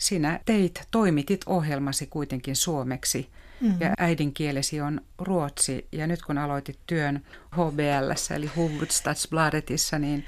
sinä 0.00 0.40
teit, 0.44 0.88
toimitit 0.90 1.40
ohjelmasi 1.46 2.06
kuitenkin 2.06 2.56
suomeksi 2.56 3.28
mm-hmm. 3.60 3.80
ja 3.80 3.94
äidinkielesi 3.98 4.80
on 4.80 5.00
ruotsi. 5.18 5.86
Ja 5.92 6.06
nyt 6.06 6.22
kun 6.22 6.38
aloitit 6.38 6.78
työn 6.86 7.22
HBL, 7.52 8.34
eli 8.36 8.46
Hufvudstadsbladetissa, 8.56 9.98
niin 9.98 10.24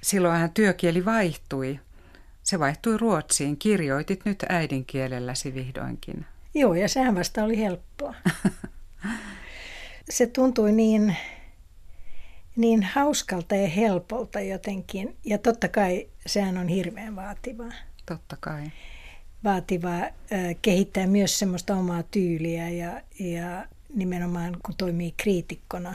silloinhan 0.00 0.50
työkieli 0.50 1.04
vaihtui. 1.04 1.80
Se 2.42 2.58
vaihtui 2.58 2.96
ruotsiin. 2.96 3.56
Kirjoitit 3.56 4.24
nyt 4.24 4.44
äidinkielelläsi 4.48 5.54
vihdoinkin. 5.54 6.26
Joo, 6.54 6.74
ja 6.74 6.88
sehän 6.88 7.14
vasta 7.14 7.44
oli 7.44 7.58
helppoa. 7.58 8.14
se 10.10 10.26
tuntui 10.26 10.72
niin, 10.72 11.16
niin 12.56 12.82
hauskalta 12.82 13.54
ja 13.54 13.68
helpolta 13.68 14.40
jotenkin. 14.40 15.16
Ja 15.24 15.38
totta 15.38 15.68
kai 15.68 16.08
sehän 16.26 16.58
on 16.58 16.68
hirveän 16.68 17.16
vaativaa. 17.16 17.72
Totta 18.08 18.36
kai. 18.40 18.70
Vaativaa 19.44 20.02
äh, 20.02 20.10
kehittää 20.62 21.06
myös 21.06 21.38
semmoista 21.38 21.76
omaa 21.76 22.02
tyyliä 22.02 22.68
ja, 22.68 23.02
ja 23.18 23.66
nimenomaan 23.94 24.56
kun 24.64 24.74
toimii 24.78 25.14
kriitikkona, 25.16 25.94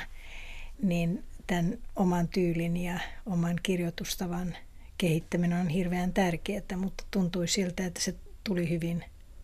niin 0.82 1.24
tämän 1.48 1.78
oman 1.96 2.28
tyylin 2.28 2.78
ja 2.78 3.00
oman 3.26 3.56
kirjoitustavan 3.64 4.58
kehittäminen 4.98 5.60
on 5.60 5.70
hirveän 5.70 6.14
tärkeää, 6.14 6.78
mutta 6.78 7.04
tuntui 7.12 7.48
siltä, 7.48 7.86
että 7.86 8.02
se 8.02 8.16
tuli 8.44 8.70
hyvin, 8.70 9.04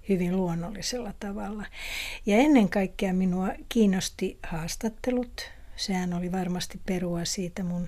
hyvin 0.09 0.37
luonnollisella 0.37 1.13
tavalla. 1.19 1.65
Ja 2.25 2.37
ennen 2.37 2.69
kaikkea 2.69 3.13
minua 3.13 3.49
kiinnosti 3.69 4.39
haastattelut. 4.43 5.51
Sehän 5.75 6.13
oli 6.13 6.31
varmasti 6.31 6.79
perua 6.85 7.25
siitä 7.25 7.63
mun, 7.63 7.87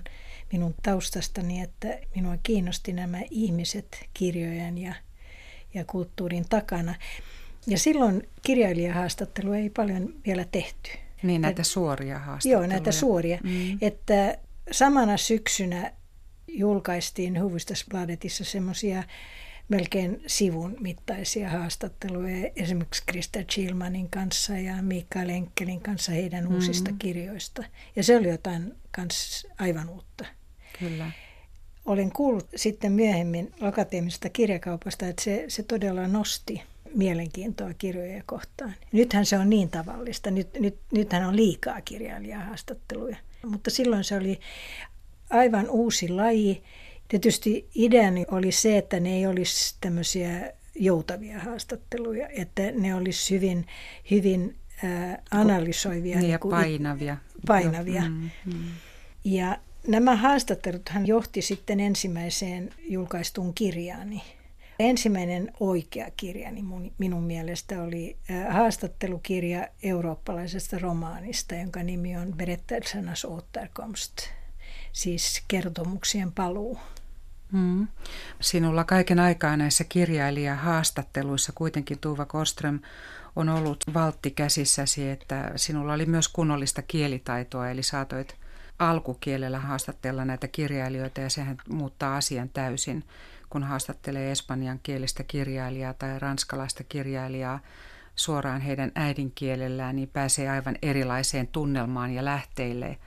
minun 0.52 0.74
taustastani, 0.82 1.60
että 1.60 1.98
minua 2.14 2.36
kiinnosti 2.42 2.92
nämä 2.92 3.18
ihmiset 3.30 4.06
kirjojen 4.14 4.78
ja, 4.78 4.94
ja 5.74 5.84
kulttuurin 5.84 6.44
takana. 6.48 6.94
Ja 7.66 7.78
silloin 7.78 8.28
kirjailijahaastattelu 8.42 9.52
ei 9.52 9.70
paljon 9.70 10.14
vielä 10.26 10.44
tehty. 10.52 10.90
Niin 11.22 11.40
näitä 11.40 11.62
suoria 11.62 12.18
haastatteluja. 12.18 12.58
Joo, 12.58 12.66
näitä 12.66 12.92
suoria. 12.92 13.38
Mm. 13.42 13.78
Että 13.80 14.38
samana 14.70 15.16
syksynä 15.16 15.92
julkaistiin 16.48 17.42
Hufvudstadsbladetissa 17.42 18.44
semmoisia 18.44 19.02
melkein 19.68 20.22
sivun 20.26 20.76
mittaisia 20.80 21.50
haastatteluja 21.50 22.50
esimerkiksi 22.56 23.02
Krista 23.06 23.38
Chilmanin 23.42 24.10
kanssa 24.10 24.58
ja 24.58 24.82
Mikael 24.82 25.28
Enkelin 25.28 25.80
kanssa 25.80 26.12
heidän 26.12 26.48
mm. 26.48 26.54
uusista 26.54 26.90
kirjoista. 26.98 27.64
Ja 27.96 28.02
se 28.04 28.16
oli 28.16 28.28
jotain 28.28 28.74
kans 28.90 29.46
aivan 29.58 29.88
uutta. 29.88 30.24
Kyllä. 30.78 31.10
Olen 31.84 32.12
kuullut 32.12 32.48
sitten 32.56 32.92
myöhemmin 32.92 33.52
akateemisesta 33.60 34.28
kirjakaupasta, 34.28 35.08
että 35.08 35.22
se, 35.22 35.44
se 35.48 35.62
todella 35.62 36.08
nosti 36.08 36.62
mielenkiintoa 36.94 37.74
kirjoja 37.74 38.22
kohtaan. 38.26 38.74
Nythän 38.92 39.26
se 39.26 39.38
on 39.38 39.50
niin 39.50 39.68
tavallista. 39.68 40.30
Nyt, 40.30 40.48
nyt, 40.58 40.76
nythän 40.92 41.24
on 41.24 41.36
liikaa 41.36 41.80
kirjailijahaastatteluja. 41.80 43.16
Mutta 43.46 43.70
silloin 43.70 44.04
se 44.04 44.16
oli 44.16 44.40
aivan 45.30 45.70
uusi 45.70 46.08
laji. 46.08 46.62
Tietysti 47.08 47.68
ideani 47.74 48.26
oli 48.30 48.52
se, 48.52 48.78
että 48.78 49.00
ne 49.00 49.16
ei 49.16 49.26
olisi 49.26 49.76
tämmöisiä 49.80 50.52
joutavia 50.74 51.40
haastatteluja, 51.40 52.28
että 52.28 52.62
ne 52.62 52.94
olisi 52.94 53.34
hyvin, 53.34 53.66
hyvin 54.10 54.56
äh, 54.84 55.18
analysoivia. 55.30 56.18
Niin 56.18 56.30
ja 56.30 56.38
niin 56.42 56.50
painavia. 56.50 57.16
Painavia. 57.46 58.02
Mm, 58.02 58.30
mm. 58.46 58.64
Ja 59.24 59.58
nämä 59.86 60.16
haastatteluthan 60.16 61.06
johti 61.06 61.42
sitten 61.42 61.80
ensimmäiseen 61.80 62.70
julkaistuun 62.88 63.54
kirjaani. 63.54 64.22
Ensimmäinen 64.78 65.52
oikea 65.60 66.10
kirjani 66.16 66.62
mun, 66.62 66.92
minun 66.98 67.22
mielestä 67.22 67.82
oli 67.82 68.16
haastattelukirja 68.50 69.68
eurooppalaisesta 69.82 70.78
romaanista, 70.78 71.54
jonka 71.54 71.82
nimi 71.82 72.16
on 72.16 72.32
Berättelsernas 72.32 73.24
återkomst, 73.24 74.12
siis 74.92 75.42
kertomuksien 75.48 76.32
paluu. 76.32 76.78
Mm. 77.52 77.88
Sinulla 78.40 78.84
kaiken 78.84 79.20
aikaa 79.20 79.56
näissä 79.56 79.84
kirjailijahaastatteluissa 79.84 81.52
kuitenkin 81.54 81.98
Tuva 81.98 82.24
Koström 82.26 82.80
on 83.36 83.48
ollut 83.48 83.84
valtti 83.94 84.30
käsissäsi, 84.30 85.10
että 85.10 85.52
sinulla 85.56 85.92
oli 85.92 86.06
myös 86.06 86.28
kunnollista 86.28 86.82
kielitaitoa, 86.82 87.70
eli 87.70 87.82
saatoit 87.82 88.36
alkukielellä 88.90 89.58
haastatella 89.58 90.24
näitä 90.24 90.48
kirjailijoita 90.48 91.20
ja 91.20 91.30
sehän 91.30 91.56
muuttaa 91.68 92.16
asian 92.16 92.48
täysin 92.48 93.04
kun 93.52 93.62
haastattelee 93.62 94.30
espanjan 94.30 94.80
kielistä 94.82 95.22
kirjailijaa 95.22 95.94
tai 95.94 96.18
ranskalaista 96.18 96.84
kirjailijaa 96.84 97.60
suoraan 98.16 98.60
heidän 98.60 98.92
äidinkielellään, 98.94 99.96
niin 99.96 100.08
pääsee 100.08 100.50
aivan 100.50 100.76
erilaiseen 100.82 101.46
tunnelmaan 101.46 102.14
ja 102.14 102.24
lähteille. 102.24 102.98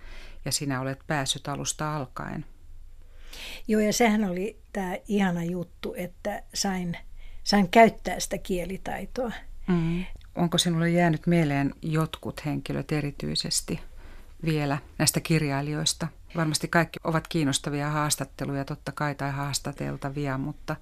Ja 0.45 0.51
sinä 0.51 0.81
olet 0.81 0.99
päässyt 1.07 1.47
alusta 1.47 1.95
alkaen. 1.95 2.45
Joo, 3.67 3.81
ja 3.81 3.93
sehän 3.93 4.23
oli 4.23 4.59
tämä 4.73 4.97
ihana 5.07 5.43
juttu, 5.43 5.93
että 5.97 6.43
sain, 6.53 6.97
sain 7.43 7.69
käyttää 7.69 8.19
sitä 8.19 8.37
kielitaitoa. 8.37 9.31
Mm. 9.67 10.05
Onko 10.35 10.57
sinulle 10.57 10.89
jäänyt 10.89 11.27
mieleen 11.27 11.73
jotkut 11.81 12.45
henkilöt 12.45 12.91
erityisesti 12.91 13.79
vielä 14.45 14.77
näistä 14.97 15.19
kirjailijoista? 15.19 16.07
Varmasti 16.35 16.67
kaikki 16.67 16.99
ovat 17.03 17.27
kiinnostavia 17.27 17.89
haastatteluja 17.89 18.65
totta 18.65 18.91
kai 18.91 19.15
tai 19.15 19.31
haastateltavia, 19.31 20.37
mutta 20.37 20.75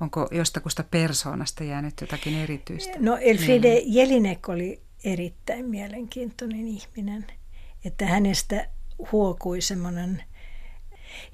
onko 0.00 0.28
jostakusta 0.30 0.84
persoonasta 0.84 1.64
jäänyt 1.64 2.00
jotakin 2.00 2.34
erityistä? 2.34 2.92
No 2.98 3.16
Elfriede 3.16 3.82
Jelinek 3.84 4.48
oli 4.48 4.80
erittäin 5.04 5.66
mielenkiintoinen 5.66 6.68
ihminen, 6.68 7.26
että 7.84 8.06
hänestä 8.06 8.66
huokui 9.12 9.60
semmoinen 9.60 10.22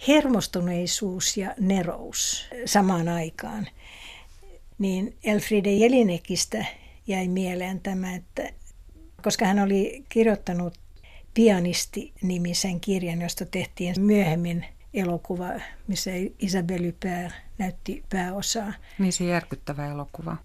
hermostuneisuus 0.08 1.36
ja 1.36 1.54
nerous 1.60 2.50
samaan 2.64 3.08
aikaan. 3.08 3.66
Niin 4.78 5.16
Elfriede 5.24 5.72
Jelinekistä 5.72 6.64
jäi 7.06 7.28
mieleen 7.28 7.80
tämä, 7.80 8.14
että 8.14 8.50
koska 9.22 9.46
hän 9.46 9.58
oli 9.58 10.04
kirjoittanut 10.08 10.78
Pianisti-nimisen 11.38 12.80
kirjan, 12.80 13.22
josta 13.22 13.46
tehtiin 13.46 13.94
myöhemmin 14.00 14.64
elokuva, 14.94 15.48
missä 15.86 16.10
Isabelle 16.38 16.86
Huppert 16.86 17.32
näytti 17.58 18.04
pääosaa. 18.10 18.72
Niin 18.98 19.12
se 19.12 19.24
järkyttävä 19.24 19.86
elokuva. 19.86 20.36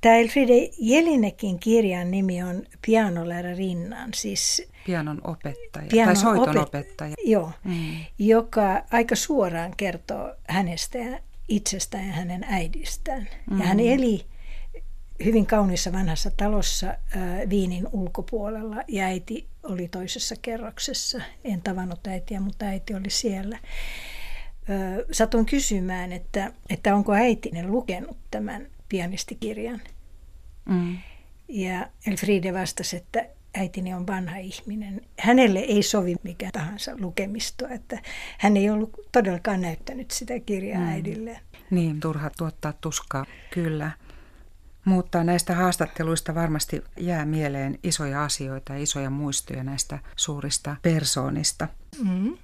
Tämä 0.00 0.14
Elfriede 0.14 0.70
Jelinekin 0.78 1.58
kirjan 1.58 2.10
nimi 2.10 2.42
on 2.42 2.62
Pianoläärä 2.86 3.54
rinnan, 3.54 4.10
siis 4.14 4.68
pianon 4.86 5.20
opettaja 5.24 5.86
pianon 5.90 6.14
tai 6.14 6.22
soiton 6.22 6.56
opet- 6.56 6.62
opettaja. 6.62 7.14
Joo, 7.24 7.52
mm. 7.64 7.96
joka 8.18 8.82
aika 8.90 9.16
suoraan 9.16 9.74
kertoo 9.76 10.34
hänestä 10.48 10.98
ja 10.98 11.18
itsestään 11.48 12.06
ja 12.06 12.12
hänen 12.12 12.44
äidistään. 12.48 13.28
Mm. 13.50 13.60
Ja 13.60 13.66
hän 13.66 13.80
eli 13.80 14.24
hyvin 15.24 15.46
kauniissa 15.46 15.92
vanhassa 15.92 16.30
talossa 16.36 16.86
äh, 16.88 17.50
Viinin 17.50 17.88
ulkopuolella 17.92 18.76
ja 18.88 19.04
äiti 19.04 19.49
oli 19.62 19.88
toisessa 19.88 20.34
kerroksessa. 20.42 21.20
En 21.44 21.62
tavannut 21.62 22.06
äitiä, 22.06 22.40
mutta 22.40 22.66
äiti 22.66 22.94
oli 22.94 23.10
siellä. 23.10 23.58
Satuin 25.12 25.46
kysymään, 25.46 26.12
että, 26.12 26.52
että 26.70 26.94
onko 26.94 27.12
äitinen 27.12 27.70
lukenut 27.70 28.16
tämän 28.30 28.66
pianistikirjan. 28.88 29.80
Mm. 30.68 30.98
Ja 31.48 31.86
Elfriede 32.06 32.54
vastasi, 32.54 32.96
että 32.96 33.26
äitini 33.54 33.94
on 33.94 34.06
vanha 34.06 34.36
ihminen. 34.36 35.00
Hänelle 35.18 35.58
ei 35.58 35.82
sovi 35.82 36.16
mikä 36.22 36.50
tahansa 36.52 36.92
lukemisto, 37.00 37.68
että 37.68 38.02
hän 38.38 38.56
ei 38.56 38.70
ollut 38.70 38.92
todellakaan 39.12 39.60
näyttänyt 39.60 40.10
sitä 40.10 40.40
kirjaa 40.40 40.80
mm. 40.80 40.88
äidilleen. 40.88 41.40
Niin, 41.70 42.00
turha 42.00 42.30
tuottaa 42.38 42.72
tuskaa, 42.72 43.26
kyllä. 43.50 43.90
Mutta 44.84 45.24
näistä 45.24 45.54
haastatteluista 45.54 46.34
varmasti 46.34 46.84
jää 46.96 47.24
mieleen 47.24 47.78
isoja 47.82 48.24
asioita 48.24 48.72
ja 48.72 48.82
isoja 48.82 49.10
muistoja 49.10 49.64
näistä 49.64 49.98
suurista 50.16 50.76
persoonista. 50.82 51.68
Mm. 52.04 52.36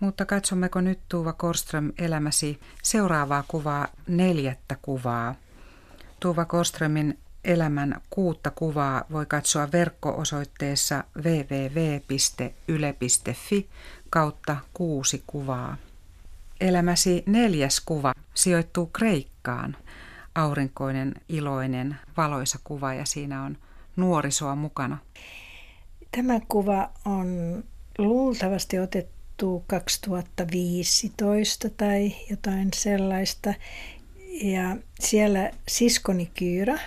Mutta 0.00 0.24
katsommeko 0.24 0.80
nyt 0.80 0.98
Tuuva 1.08 1.32
Korström 1.32 1.92
elämäsi 1.98 2.60
seuraavaa 2.82 3.44
kuvaa, 3.48 3.88
neljättä 4.06 4.76
kuvaa. 4.82 5.34
Tuuva 6.20 6.44
Korströmin 6.44 7.18
elämän 7.44 8.00
kuutta 8.10 8.50
kuvaa 8.50 9.04
voi 9.12 9.26
katsoa 9.26 9.72
verkko-osoitteessa 9.72 11.04
www.yle.fi 11.16 12.08
kautta 14.10 14.56
kuusi 14.74 15.22
kuvaa. 15.26 15.76
Elämäsi 16.60 17.22
neljäs 17.26 17.80
kuva 17.80 18.14
sijoittuu 18.34 18.86
Kreikkaan– 18.86 19.76
aurinkoinen, 20.34 21.14
iloinen, 21.28 21.96
valoisa 22.16 22.58
kuva 22.64 22.94
ja 22.94 23.04
siinä 23.04 23.42
on 23.42 23.58
nuorisoa 23.96 24.56
mukana. 24.56 24.98
Tämä 26.16 26.40
kuva 26.48 26.90
on 27.04 27.64
luultavasti 27.98 28.78
otettu 28.78 29.64
2015 29.66 31.68
tai 31.76 32.14
jotain 32.30 32.68
sellaista. 32.74 33.54
Ja 34.42 34.76
siellä 35.00 35.50
siskoni 35.68 36.30
Kyyrä 36.38 36.78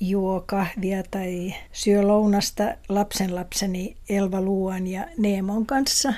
juo 0.00 0.44
kahvia 0.46 1.02
tai 1.10 1.54
syö 1.72 2.06
lounasta 2.06 2.64
lapsenlapseni 2.88 3.96
Elva 4.08 4.40
Luuan 4.40 4.86
ja 4.86 5.06
Neemon 5.18 5.66
kanssa. 5.66 6.14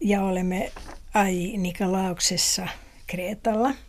Ja 0.00 0.22
olemme 0.22 0.72
Ai 1.14 1.56
Nikalauksessa 1.56 2.68
Kreetalla– 3.06 3.74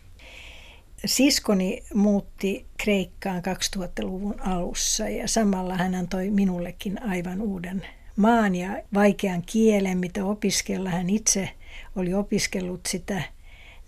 Siskoni 1.04 1.82
muutti 1.94 2.66
Kreikkaan 2.78 3.42
2000-luvun 3.76 4.40
alussa 4.40 5.08
ja 5.08 5.28
samalla 5.28 5.76
hän 5.76 5.94
antoi 5.94 6.30
minullekin 6.30 7.02
aivan 7.02 7.40
uuden 7.40 7.86
maan 8.16 8.54
ja 8.54 8.82
vaikean 8.94 9.42
kielen, 9.42 9.98
mitä 9.98 10.24
opiskella. 10.24 10.90
Hän 10.90 11.10
itse 11.10 11.50
oli 11.96 12.14
opiskellut 12.14 12.80
sitä 12.88 13.22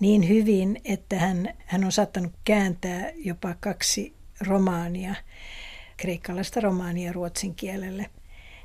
niin 0.00 0.28
hyvin, 0.28 0.80
että 0.84 1.18
hän, 1.18 1.54
hän 1.66 1.84
on 1.84 1.92
saattanut 1.92 2.32
kääntää 2.44 3.10
jopa 3.16 3.54
kaksi 3.60 4.14
romaania, 4.40 5.14
kreikkalaista 5.96 6.60
romaania 6.60 7.12
ruotsin 7.12 7.54
kielelle. 7.54 8.06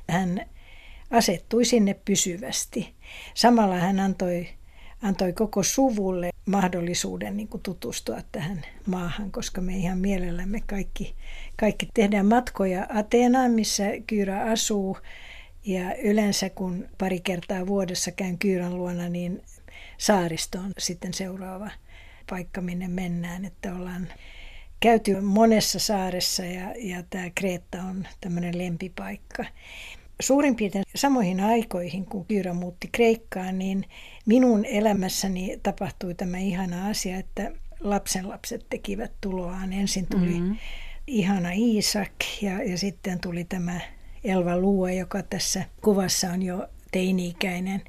Hän 0.08 0.46
asettui 1.10 1.64
sinne 1.64 1.94
pysyvästi. 2.04 2.94
Samalla 3.34 3.76
hän 3.76 4.00
antoi 4.00 4.48
antoi 5.02 5.32
koko 5.32 5.62
suvulle 5.62 6.33
mahdollisuuden 6.46 7.36
niin 7.36 7.48
kuin 7.48 7.62
tutustua 7.62 8.18
tähän 8.32 8.62
maahan, 8.86 9.32
koska 9.32 9.60
me 9.60 9.76
ihan 9.76 9.98
mielellämme 9.98 10.60
kaikki, 10.66 11.14
kaikki 11.56 11.88
tehdään 11.94 12.26
matkoja 12.26 12.86
Ateenaan, 12.94 13.50
missä 13.50 13.84
Kyyrä 14.06 14.44
asuu. 14.44 14.98
Ja 15.66 15.96
yleensä 15.96 16.50
kun 16.50 16.88
pari 16.98 17.20
kertaa 17.20 17.66
vuodessa 17.66 18.10
käyn 18.10 18.38
Kyyrän 18.38 18.76
luona, 18.76 19.08
niin 19.08 19.42
saaristo 19.98 20.58
on 20.58 20.72
sitten 20.78 21.14
seuraava 21.14 21.70
paikka, 22.30 22.60
minne 22.60 22.88
mennään. 22.88 23.44
Että 23.44 23.74
ollaan 23.74 24.08
käyty 24.80 25.20
monessa 25.20 25.78
saaressa 25.78 26.44
ja, 26.44 26.74
ja 26.78 27.02
tämä 27.10 27.30
Kreetta 27.34 27.82
on 27.82 28.06
tämmöinen 28.20 28.58
lempipaikka 28.58 29.44
suurin 30.20 30.56
piirtein 30.56 30.84
samoihin 30.94 31.40
aikoihin, 31.40 32.04
kun 32.04 32.24
Kyyrä 32.24 32.52
muutti 32.52 32.88
Kreikkaan, 32.92 33.58
niin 33.58 33.84
minun 34.26 34.64
elämässäni 34.64 35.60
tapahtui 35.62 36.14
tämä 36.14 36.38
ihana 36.38 36.88
asia, 36.88 37.16
että 37.16 37.52
lapsenlapset 37.80 38.66
tekivät 38.70 39.12
tuloaan. 39.20 39.72
Ensin 39.72 40.06
tuli 40.06 40.40
mm-hmm. 40.40 40.56
ihana 41.06 41.50
Iisak 41.52 42.12
ja, 42.42 42.62
ja 42.62 42.78
sitten 42.78 43.20
tuli 43.20 43.44
tämä 43.44 43.80
Elva 44.24 44.56
Lue, 44.56 44.94
joka 44.94 45.22
tässä 45.22 45.64
kuvassa 45.82 46.30
on 46.30 46.42
jo 46.42 46.68
teini-ikäinen. 46.92 47.82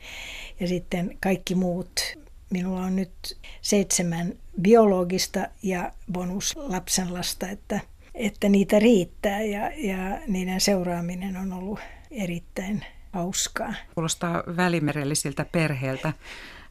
Ja 0.59 0.67
sitten 0.67 1.17
kaikki 1.21 1.55
muut. 1.55 2.17
Minulla 2.49 2.81
on 2.81 2.95
nyt 2.95 3.37
seitsemän 3.61 4.33
biologista 4.61 5.47
ja 5.63 5.91
bonus 6.11 6.53
lapsenlasta, 6.55 7.49
että, 7.49 7.79
että 8.15 8.49
niitä 8.49 8.79
riittää 8.79 9.41
ja, 9.41 9.71
ja 9.75 10.19
niiden 10.27 10.61
seuraaminen 10.61 11.37
on 11.37 11.53
ollut 11.53 11.79
erittäin 12.11 12.85
hauskaa. 13.15 13.73
Kuulostaa 13.95 14.43
välimerellisiltä 14.57 15.45
perheeltä, 15.51 16.13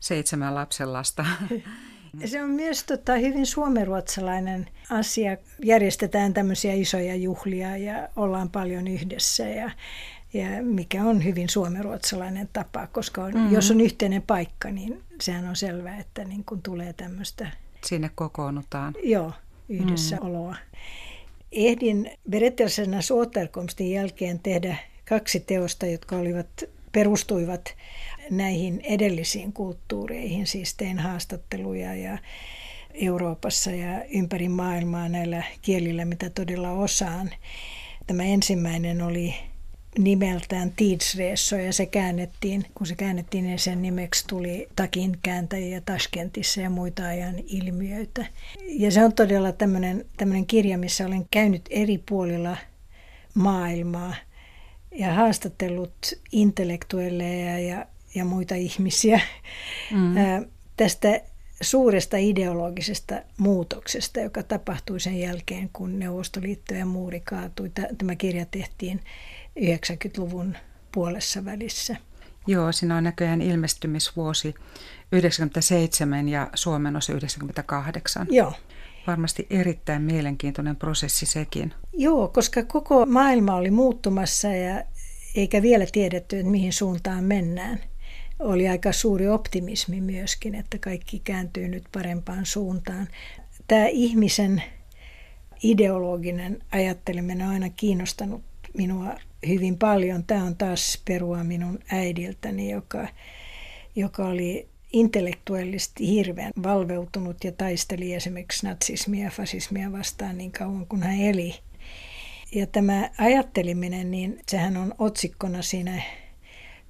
seitsemän 0.00 0.54
lapsen 0.54 0.92
lasta. 0.92 1.26
Se 2.24 2.42
on 2.42 2.50
myös 2.50 2.84
tota, 2.84 3.14
hyvin 3.14 3.46
suomenruotsalainen 3.46 4.66
asia. 4.90 5.36
Järjestetään 5.64 6.34
tämmöisiä 6.34 6.72
isoja 6.72 7.14
juhlia 7.14 7.76
ja 7.76 8.08
ollaan 8.16 8.50
paljon 8.50 8.88
yhdessä 8.88 9.48
ja, 9.48 9.70
ja 10.34 10.62
mikä 10.62 11.04
on 11.04 11.24
hyvin 11.24 11.48
suomenruotsalainen 11.48 12.48
tapa, 12.52 12.86
koska 12.86 13.24
on, 13.24 13.34
mm-hmm. 13.34 13.54
jos 13.54 13.70
on 13.70 13.80
yhteinen 13.80 14.22
paikka, 14.22 14.70
niin 14.70 15.02
sehän 15.20 15.48
on 15.48 15.56
selvää, 15.56 15.98
että 15.98 16.24
niin 16.24 16.44
kun 16.44 16.62
tulee 16.62 16.92
tämmöistä... 16.92 17.50
Sinne 17.84 18.10
kokoonnutaan. 18.14 18.94
Joo, 19.02 19.32
yhdessä 19.68 20.16
mm. 20.16 20.26
oloa. 20.26 20.56
Ehdin 21.52 22.10
Berettelsenäs 22.30 23.10
återkomstin 23.10 23.90
jälkeen 23.90 24.38
tehdä 24.38 24.76
kaksi 25.08 25.40
teosta, 25.40 25.86
jotka 25.86 26.16
olivat, 26.16 26.46
perustuivat 26.92 27.74
näihin 28.30 28.80
edellisiin 28.82 29.52
kulttuureihin, 29.52 30.46
siis 30.46 30.74
tein 30.74 30.98
haastatteluja 30.98 31.94
ja 31.94 32.18
Euroopassa 32.94 33.70
ja 33.70 34.04
ympäri 34.04 34.48
maailmaa 34.48 35.08
näillä 35.08 35.42
kielillä, 35.62 36.04
mitä 36.04 36.30
todella 36.30 36.70
osaan. 36.70 37.30
Tämä 38.06 38.22
ensimmäinen 38.22 39.02
oli 39.02 39.34
nimeltään 39.98 40.72
Tidsreso 40.76 41.56
ja 41.56 41.72
se 41.72 41.86
käännettiin, 41.86 42.64
kun 42.74 42.86
se 42.86 42.94
käännettiin, 42.94 43.44
niin 43.44 43.58
sen 43.58 43.82
nimeksi 43.82 44.24
tuli 44.26 44.68
takin 44.76 45.18
kääntäjiä 45.22 45.80
Taskentissa 45.80 46.60
ja 46.60 46.70
muita 46.70 47.06
ajan 47.06 47.34
ilmiöitä. 47.46 48.26
Ja 48.68 48.90
se 48.90 49.04
on 49.04 49.12
todella 49.12 49.52
tämmöinen, 49.52 50.04
tämmöinen 50.16 50.46
kirja, 50.46 50.78
missä 50.78 51.06
olen 51.06 51.26
käynyt 51.30 51.62
eri 51.70 51.98
puolilla 51.98 52.56
maailmaa– 53.34 54.14
ja 54.94 55.14
haastatellut 55.14 56.12
intellektuelleja 56.32 57.58
ja, 57.58 57.86
ja 58.14 58.24
muita 58.24 58.54
ihmisiä 58.54 59.20
mm. 59.90 60.14
tästä 60.76 61.20
suuresta 61.60 62.16
ideologisesta 62.16 63.14
muutoksesta, 63.38 64.20
joka 64.20 64.42
tapahtui 64.42 65.00
sen 65.00 65.20
jälkeen, 65.20 65.70
kun 65.72 65.98
Neuvostoliitto 65.98 66.74
ja 66.74 66.86
muuri 66.86 67.20
kaatui. 67.20 67.70
Tämä 67.98 68.16
kirja 68.16 68.46
tehtiin 68.46 69.00
90-luvun 69.60 70.56
puolessa 70.92 71.44
välissä. 71.44 71.96
Joo, 72.46 72.72
siinä 72.72 72.96
on 72.96 73.04
näköjään 73.04 73.42
ilmestymisvuosi 73.42 74.54
97 75.12 76.28
ja 76.28 76.50
Suomen 76.54 76.96
osa 76.96 77.12
98. 77.12 78.26
Joo. 78.30 78.52
Varmasti 79.06 79.46
erittäin 79.50 80.02
mielenkiintoinen 80.02 80.76
prosessi 80.76 81.26
sekin. 81.26 81.74
Joo, 81.92 82.28
koska 82.28 82.62
koko 82.62 83.06
maailma 83.06 83.54
oli 83.54 83.70
muuttumassa 83.70 84.48
ja 84.48 84.84
eikä 85.34 85.62
vielä 85.62 85.86
tiedetty, 85.92 86.38
että 86.38 86.50
mihin 86.50 86.72
suuntaan 86.72 87.24
mennään. 87.24 87.80
Oli 88.38 88.68
aika 88.68 88.92
suuri 88.92 89.28
optimismi 89.28 90.00
myöskin, 90.00 90.54
että 90.54 90.78
kaikki 90.78 91.18
kääntyy 91.24 91.68
nyt 91.68 91.84
parempaan 91.92 92.46
suuntaan. 92.46 93.08
Tämä 93.68 93.86
ihmisen 93.86 94.62
ideologinen 95.62 96.58
ajatteleminen 96.72 97.46
on 97.46 97.52
aina 97.52 97.68
kiinnostanut 97.68 98.42
minua 98.74 99.14
hyvin 99.48 99.78
paljon. 99.78 100.24
Tämä 100.24 100.44
on 100.44 100.56
taas 100.56 101.02
perua 101.04 101.44
minun 101.44 101.78
äidiltäni, 101.92 102.70
joka, 102.70 103.08
joka 103.96 104.26
oli 104.26 104.68
intellektuellisesti 104.94 106.08
hirveän 106.08 106.52
valveutunut 106.62 107.44
ja 107.44 107.52
taisteli 107.52 108.14
esimerkiksi 108.14 108.66
natsismia 108.66 109.24
ja 109.24 109.30
fasismia 109.30 109.92
vastaan 109.92 110.38
niin 110.38 110.52
kauan 110.52 110.86
kuin 110.86 111.02
hän 111.02 111.20
eli. 111.20 111.54
Ja 112.54 112.66
tämä 112.66 113.10
ajatteliminen, 113.18 114.10
niin 114.10 114.40
sehän 114.48 114.76
on 114.76 114.94
otsikkona 114.98 115.62
siinä 115.62 116.02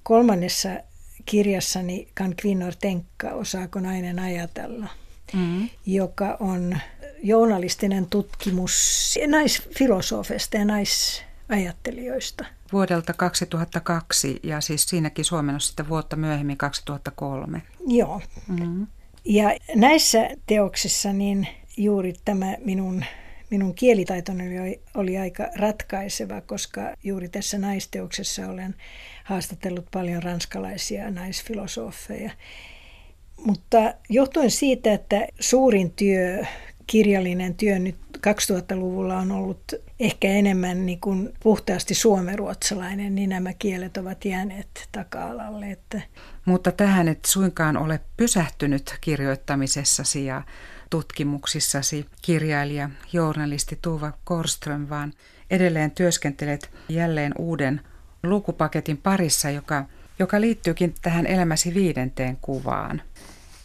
kolmannessa 0.03 0.69
kirjassani 1.25 2.07
Kan 2.13 2.35
kvinnor 2.35 2.73
tenkka, 2.81 3.29
osaako 3.29 3.79
nainen 3.79 4.19
ajatella, 4.19 4.87
mm-hmm. 5.33 5.69
joka 5.85 6.37
on 6.39 6.77
journalistinen 7.23 8.05
tutkimus 8.05 9.15
naisfilosofista 9.27 10.57
ja 10.57 10.65
naisajattelijoista. 10.65 12.45
Vuodelta 12.73 13.13
2002 13.13 14.39
ja 14.43 14.61
siis 14.61 14.85
siinäkin 14.85 15.25
on 15.53 15.61
sitten 15.61 15.89
vuotta 15.89 16.15
myöhemmin 16.15 16.57
2003. 16.57 17.61
Joo. 17.87 18.21
Mm-hmm. 18.47 18.87
Ja 19.25 19.55
näissä 19.75 20.29
teoksissa 20.47 21.13
niin 21.13 21.47
juuri 21.77 22.13
tämä 22.25 22.55
minun 22.65 23.03
minun 23.49 23.75
kielitaitoni 23.75 24.59
oli, 24.59 24.81
oli 24.95 25.17
aika 25.17 25.47
ratkaiseva, 25.55 26.41
koska 26.41 26.81
juuri 27.03 27.29
tässä 27.29 27.57
naisteoksessa 27.57 28.49
olen 28.49 28.75
haastatellut 29.23 29.85
paljon 29.91 30.23
ranskalaisia 30.23 31.11
naisfilosofeja. 31.11 32.31
Mutta 33.45 33.93
johtuen 34.09 34.51
siitä, 34.51 34.93
että 34.93 35.27
suurin 35.39 35.91
työ, 35.91 36.45
kirjallinen 36.87 37.55
työ 37.55 37.79
nyt 37.79 37.95
2000-luvulla 38.17 39.17
on 39.17 39.31
ollut 39.31 39.73
ehkä 39.99 40.27
enemmän 40.27 40.85
niin 40.85 40.99
kuin 40.99 41.33
puhtaasti 41.43 41.93
suomeruotsalainen, 41.93 43.15
niin 43.15 43.29
nämä 43.29 43.53
kielet 43.53 43.97
ovat 43.97 44.25
jääneet 44.25 44.87
taka-alalle. 44.91 45.71
Että... 45.71 46.01
Mutta 46.45 46.71
tähän 46.71 47.07
et 47.07 47.25
suinkaan 47.25 47.77
ole 47.77 47.99
pysähtynyt 48.17 48.97
kirjoittamisessasi 49.01 50.25
ja 50.25 50.41
tutkimuksissasi 50.89 52.05
kirjailija, 52.21 52.89
journalisti 53.13 53.79
Tuva 53.81 54.13
Korström, 54.23 54.89
vaan 54.89 55.13
edelleen 55.49 55.91
työskentelet 55.91 56.71
jälleen 56.89 57.33
uuden 57.37 57.81
lukupaketin 58.23 58.97
parissa, 58.97 59.49
joka, 59.49 59.85
joka 60.19 60.41
liittyykin 60.41 60.95
tähän 61.01 61.27
elämäsi 61.27 61.73
viidenteen 61.73 62.37
kuvaan. 62.41 63.01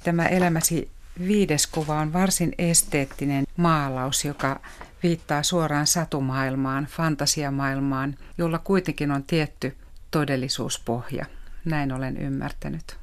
Tämä 0.05 0.27
elämäsi 0.27 0.91
viides 1.27 1.67
kuva 1.67 1.99
on 1.99 2.13
varsin 2.13 2.53
esteettinen 2.59 3.45
maalaus, 3.57 4.25
joka 4.25 4.61
viittaa 5.03 5.43
suoraan 5.43 5.87
satumaailmaan, 5.87 6.87
fantasiamaailmaan, 6.87 8.17
jolla 8.39 8.59
kuitenkin 8.59 9.11
on 9.11 9.25
tietty 9.25 9.77
todellisuuspohja. 10.11 11.27
Näin 11.65 11.93
olen 11.93 12.17
ymmärtänyt. 12.17 12.97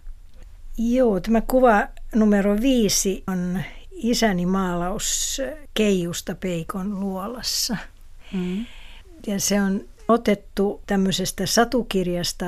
Joo, 0.78 1.20
tämä 1.20 1.42
kuva 1.42 1.88
numero 2.16 2.62
viisi 2.62 3.24
on 3.28 3.62
isäni 3.92 4.46
maalaus 4.46 5.42
Keijusta 5.74 6.36
Peikon 6.36 7.00
luolassa. 7.00 7.78
Mm. 8.34 8.66
Ja 9.28 9.40
se 9.40 9.62
on 9.62 9.82
otettu 10.08 10.82
tämmöisestä 10.88 11.46
satukirjasta, 11.46 12.46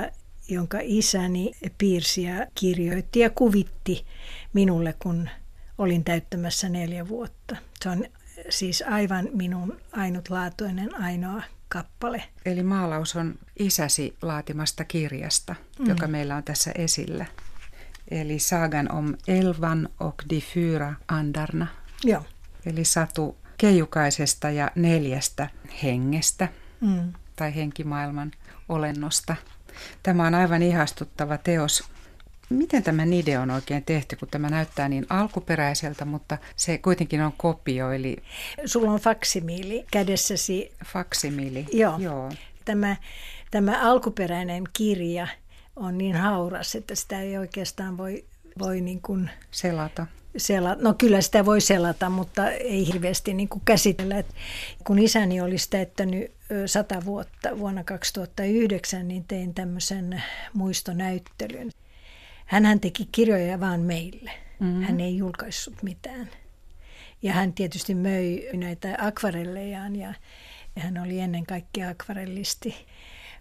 jonka 0.50 0.78
isäni 0.82 1.52
piirsi 1.78 2.24
ja 2.24 2.48
kirjoitti 2.56 3.20
ja 3.20 3.30
kuvitti 3.30 4.06
minulle, 4.54 4.96
kun 5.00 5.30
olin 5.80 6.04
täyttämässä 6.04 6.70
neljä 6.70 7.08
vuotta. 7.08 7.56
Se 7.84 7.90
on 7.90 8.06
siis 8.50 8.84
aivan 8.88 9.30
minun 9.34 9.78
ainutlaatuinen 9.92 11.02
ainoa 11.02 11.44
kappale. 11.70 12.24
Eli 12.46 12.64
maalaus 12.64 13.16
on 13.16 13.36
isäsi 13.60 14.18
laatimasta 14.22 14.86
kirjasta, 14.86 15.56
mm. 15.80 15.90
joka 15.90 16.08
meillä 16.08 16.36
on 16.36 16.44
tässä 16.44 16.72
esillä. 16.76 17.26
Eli 18.12 18.40
Sagan 18.40 18.92
om 18.92 19.14
Elvan 19.28 19.90
och 20.00 20.24
de 20.30 20.40
fyra 20.40 20.94
andarna. 21.08 21.68
Joo. 22.04 22.26
Eli 22.66 22.84
satu 22.84 23.38
keijukaisesta 23.58 24.50
ja 24.50 24.72
neljästä 24.76 25.50
hengestä 25.84 26.48
mm. 26.82 27.14
tai 27.36 27.56
henkimaailman 27.56 28.32
olennosta. 28.70 29.36
Tämä 30.04 30.28
on 30.28 30.36
aivan 30.36 30.62
ihastuttava 30.62 31.38
teos. 31.38 31.90
Miten 32.50 32.84
tämä 32.84 33.06
nide 33.06 33.40
on 33.40 33.52
oikein 33.52 33.84
tehty, 33.84 34.16
kun 34.16 34.28
tämä 34.28 34.50
näyttää 34.50 34.90
niin 34.90 35.06
alkuperäiseltä, 35.10 36.06
mutta 36.06 36.38
se 36.56 36.78
kuitenkin 36.78 37.22
on 37.22 37.34
kopio, 37.38 37.92
eli... 37.92 38.18
Sulla 38.66 38.92
on 38.92 39.00
faksimiili 39.00 39.86
kädessäsi. 39.92 40.72
Faksimiili, 40.86 41.66
joo. 41.74 42.00
joo. 42.00 42.32
Tämä, 42.66 42.96
tämä 43.52 43.80
alkuperäinen 43.82 44.64
kirja 44.74 45.28
on 45.76 45.98
niin 45.98 46.16
hauras, 46.16 46.76
että 46.76 46.96
sitä 46.96 47.22
ei 47.22 47.38
oikeastaan 47.38 47.98
voi, 47.98 48.26
voi 48.60 48.82
niin 48.82 49.02
kuin 49.02 49.30
selata. 49.52 50.08
Sela, 50.38 50.76
no 50.76 50.94
kyllä 50.94 51.22
sitä 51.22 51.46
voi 51.46 51.62
selata, 51.62 52.10
mutta 52.10 52.52
ei 52.52 52.88
hirveästi 52.88 53.34
niin 53.34 53.50
kuin 53.50 53.62
käsitellä. 53.66 54.18
Et 54.18 54.36
kun 54.84 55.00
isäni 55.00 55.42
olisi 55.42 55.70
täyttänyt 55.70 56.32
sata 56.66 57.06
vuotta 57.06 57.60
vuonna 57.60 57.84
2009, 57.84 59.08
niin 59.08 59.24
tein 59.24 59.54
tämmöisen 59.54 60.24
muistonäyttelyn. 60.54 61.72
Hän 62.50 62.80
teki 62.80 63.10
kirjoja 63.12 63.60
vaan 63.60 63.80
meille. 63.80 64.32
Mm-hmm. 64.60 64.84
Hän 64.84 65.00
ei 65.00 65.18
julkaissut 65.18 65.84
mitään. 65.84 66.30
Ja 67.22 67.34
hän 67.34 67.54
tietysti 67.54 67.96
möi 67.96 68.50
näitä 68.54 68.98
akvarellejaan 69.00 69.96
ja, 69.96 70.14
ja 70.76 70.82
hän 70.82 70.98
oli 70.98 71.20
ennen 71.20 71.46
kaikkea 71.46 71.90
akvarellisti. 71.90 72.76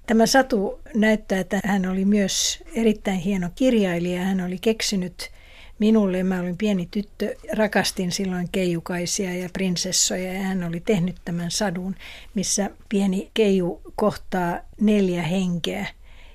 Tämä 0.07 0.27
Satu 0.27 0.81
näyttää, 0.95 1.41
että 1.41 1.61
hän 1.65 1.87
oli 1.87 2.05
myös 2.05 2.63
erittäin 2.75 3.19
hieno 3.19 3.51
kirjailija. 3.55 4.25
Hän 4.25 4.41
oli 4.41 4.59
keksinyt 4.59 5.31
minulle, 5.79 6.23
mä 6.23 6.41
olin 6.41 6.57
pieni 6.57 6.89
tyttö, 6.91 7.35
rakastin 7.53 8.13
silloin 8.13 8.49
keijukaisia 8.53 9.35
ja 9.35 9.49
prinsessoja 9.53 10.33
ja 10.33 10.43
hän 10.43 10.65
oli 10.65 10.81
tehnyt 10.81 11.17
tämän 11.25 11.51
sadun, 11.51 11.97
missä 12.35 12.71
pieni 12.89 13.31
keiju 13.35 13.81
kohtaa 13.97 14.61
neljä 14.81 15.23
henkeä 15.23 15.87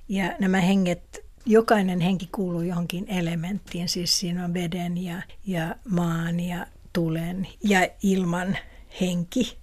ja 0.10 0.36
nämä 0.40 0.62
henget 0.62 1.23
jokainen 1.46 2.00
henki 2.00 2.30
kuuluu 2.32 2.62
johonkin 2.62 3.06
elementtiin, 3.08 3.90
siis 3.90 4.20
siinä 4.20 4.46
on 4.46 4.54
veden 4.54 5.04
ja, 5.04 5.22
ja 5.46 5.76
maan 5.90 6.40
ja 6.40 6.68
tulen 6.94 7.48
ja 7.64 7.88
ilman 8.04 8.58
henki. 9.02 9.58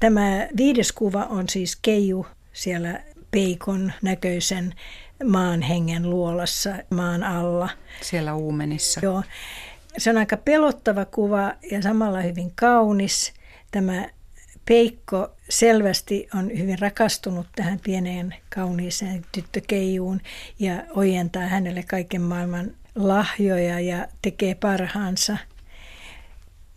Tämä 0.00 0.48
viides 0.56 0.92
kuva 0.92 1.24
on 1.24 1.48
siis 1.48 1.76
keiju 1.76 2.26
siellä 2.52 3.00
peikon 3.30 3.92
näköisen 4.02 4.74
maan 5.24 5.62
hengen 5.62 6.10
luolassa 6.10 6.70
maan 6.90 7.22
alla. 7.22 7.68
Siellä 8.02 8.34
uumenissa. 8.34 9.00
Joo. 9.02 9.22
Se 9.98 10.10
on 10.10 10.16
aika 10.16 10.36
pelottava 10.36 11.04
kuva 11.04 11.54
ja 11.70 11.82
samalla 11.82 12.20
hyvin 12.20 12.52
kaunis. 12.54 13.32
Tämä 13.70 14.08
Peikko 14.64 15.36
selvästi 15.50 16.28
on 16.34 16.50
hyvin 16.58 16.78
rakastunut 16.78 17.46
tähän 17.56 17.80
pieneen 17.84 18.34
kauniiseen 18.54 19.26
tyttökeijuun 19.32 20.20
ja 20.58 20.74
ojentaa 20.90 21.42
hänelle 21.42 21.82
kaiken 21.82 22.22
maailman 22.22 22.70
lahjoja 22.94 23.80
ja 23.80 24.06
tekee 24.22 24.54
parhaansa. 24.54 25.36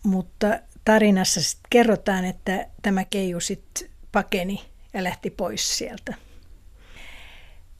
Mutta 0.02 0.58
tarinassa 0.84 1.58
kerrotaan, 1.70 2.24
että 2.24 2.66
tämä 2.82 3.04
keiju 3.04 3.40
sitten 3.40 3.88
pakeni 4.12 4.64
ja 4.94 5.04
lähti 5.04 5.30
pois 5.30 5.78
sieltä. 5.78 6.14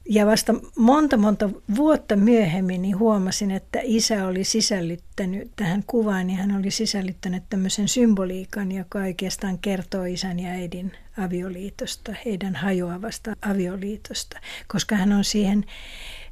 Ja 0.09 0.25
vasta 0.25 0.53
monta 0.77 1.17
monta 1.17 1.49
vuotta 1.75 2.15
myöhemmin 2.15 2.81
niin 2.81 2.99
huomasin, 2.99 3.51
että 3.51 3.79
isä 3.83 4.27
oli 4.27 4.43
sisällyttänyt 4.43 5.51
tähän 5.55 5.83
kuvaan, 5.87 6.27
niin 6.27 6.39
hän 6.39 6.57
oli 6.57 6.71
sisällyttänyt 6.71 7.43
tämmöisen 7.49 7.87
symboliikan, 7.87 8.71
joka 8.71 8.99
oikeastaan 8.99 9.59
kertoo 9.59 10.03
isän 10.03 10.39
ja 10.39 10.49
äidin 10.49 10.91
avioliitosta, 11.17 12.15
heidän 12.25 12.55
hajoavasta 12.55 13.33
avioliitosta, 13.41 14.39
koska 14.67 14.95
hän 14.95 15.13
on 15.13 15.23
siihen, 15.23 15.65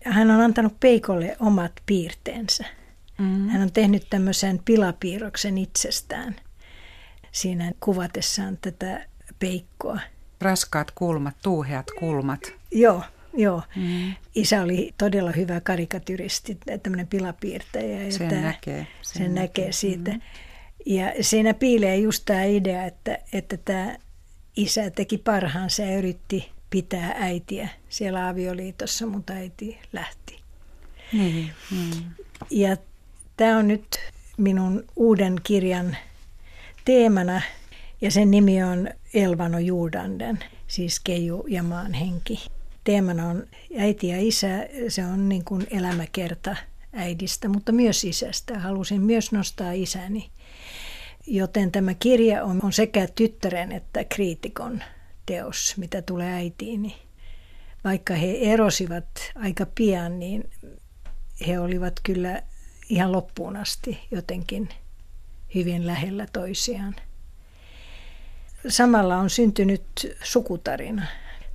hän 0.04 0.32
on 0.32 0.42
antanut 0.42 0.80
Peikolle 0.80 1.38
omat 1.40 1.72
piirteensä. 1.86 2.66
Mm. 3.18 3.50
Hän 3.50 3.62
on 3.62 3.72
tehnyt 3.72 4.08
tämmöisen 4.10 4.60
pilapiirroksen 4.66 5.58
itsestään 5.58 6.36
siinä 7.32 7.72
kuvatessaan 7.80 8.58
tätä 8.62 9.06
Peikkoa. 9.40 10.00
Raskaat 10.42 10.92
kulmat, 10.92 11.36
tuuheat 11.44 11.86
kulmat. 12.00 12.40
Joo, 12.72 13.04
Joo. 13.34 13.62
Mm. 13.76 14.14
Isä 14.36 14.62
oli 14.62 14.94
todella 14.98 15.32
hyvä 15.32 15.62
karikatyristi, 15.62 16.58
tämmöinen 16.84 17.08
pilapiirtäjä. 17.08 18.12
Sen 18.12 18.28
että 18.28 18.42
näkee. 18.42 18.88
Sen, 19.02 19.24
sen 19.24 19.36
näkee 19.36 19.72
siitä. 19.72 20.12
Mm. 20.12 20.22
Ja 20.86 21.14
siinä 21.22 21.54
piilee 21.54 21.98
just 21.98 22.24
tämä 22.26 22.44
idea, 22.44 22.86
että, 22.86 23.18
että 23.34 23.58
tämä 23.58 23.98
isä 24.58 24.90
teki 24.90 25.18
parhaansa 25.18 25.82
ja 25.82 25.98
yritti 25.98 26.52
pitää 26.70 27.16
äitiä 27.20 27.70
siellä 27.90 28.28
avioliitossa, 28.28 29.06
mutta 29.06 29.34
äiti 29.34 29.80
lähti. 29.94 30.40
Niin, 31.14 31.50
niin. 31.72 32.06
Ja 32.50 32.78
tämä 33.38 33.58
on 33.58 33.68
nyt 33.68 34.00
minun 34.38 34.86
uuden 34.96 35.36
kirjan 35.44 35.98
teemana 36.86 37.42
ja 38.02 38.12
sen 38.12 38.32
nimi 38.32 38.64
on 38.64 38.90
Elvano 39.14 39.60
Juudanden, 39.60 40.40
siis 40.68 41.00
Keiju 41.00 41.46
ja 41.48 41.64
maan 41.64 41.94
henki. 41.94 42.46
Teemana 42.84 43.28
on 43.28 43.48
äiti 43.78 44.08
ja 44.08 44.20
isä, 44.20 44.68
se 44.88 45.06
on 45.06 45.30
niin 45.30 45.46
kuin 45.46 45.68
elämäkerta 45.72 46.56
äidistä, 46.94 47.50
mutta 47.50 47.72
myös 47.72 48.04
isästä. 48.04 48.60
Halusin 48.60 49.02
myös 49.02 49.32
nostaa 49.32 49.72
isäni. 49.72 50.30
Joten 51.28 51.72
tämä 51.72 51.94
kirja 51.94 52.44
on, 52.44 52.60
on 52.64 52.74
sekä 52.74 53.08
tyttären 53.16 53.72
että 53.72 54.04
kriitikon 54.04 54.84
teos, 55.26 55.74
mitä 55.78 56.02
tulee 56.02 56.34
äitiini. 56.34 56.96
Vaikka 57.84 58.14
he 58.14 58.38
erosivat 58.42 59.06
aika 59.36 59.66
pian, 59.76 60.20
niin 60.20 60.50
he 61.48 61.60
olivat 61.60 61.94
kyllä 62.04 62.42
ihan 62.90 63.12
loppuun 63.12 63.58
asti 63.58 64.00
jotenkin 64.12 64.70
hyvin 65.56 65.88
lähellä 65.88 66.28
toisiaan. 66.34 66.96
Samalla 68.68 69.18
on 69.18 69.30
syntynyt 69.30 69.84
sukutarina. 70.24 71.08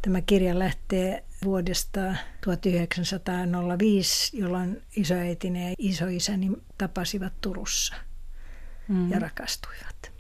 Tämä 0.03 0.21
kirja 0.21 0.59
lähtee 0.59 1.25
vuodesta 1.45 2.01
1905, 2.41 4.39
jolloin 4.39 4.83
isoäitini 4.97 5.71
ja 5.71 5.75
isoisäni 5.79 6.51
tapasivat 6.79 7.33
Turussa 7.41 7.95
mm. 8.89 9.11
ja 9.11 9.19
rakastuivat. 9.19 10.13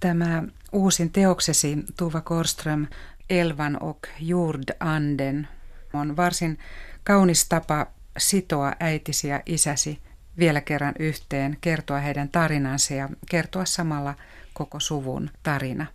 Tämä 0.00 0.42
uusin 0.72 1.12
teoksesi, 1.12 1.78
Tuva 1.96 2.20
Korström, 2.20 2.86
Elvan 3.30 3.82
och 3.82 4.06
Jordanden, 4.20 5.48
on 5.92 6.16
varsin 6.16 6.58
kaunis 7.04 7.48
tapa 7.48 7.86
sitoa 8.18 8.72
äitisi 8.80 9.28
ja 9.28 9.42
isäsi 9.46 9.98
vielä 10.38 10.60
kerran 10.60 10.94
yhteen, 10.98 11.56
kertoa 11.60 12.00
heidän 12.00 12.28
tarinansa 12.28 12.94
ja 12.94 13.08
kertoa 13.30 13.64
samalla 13.64 14.14
koko 14.52 14.80
suvun 14.80 15.30
tarina. 15.42 15.86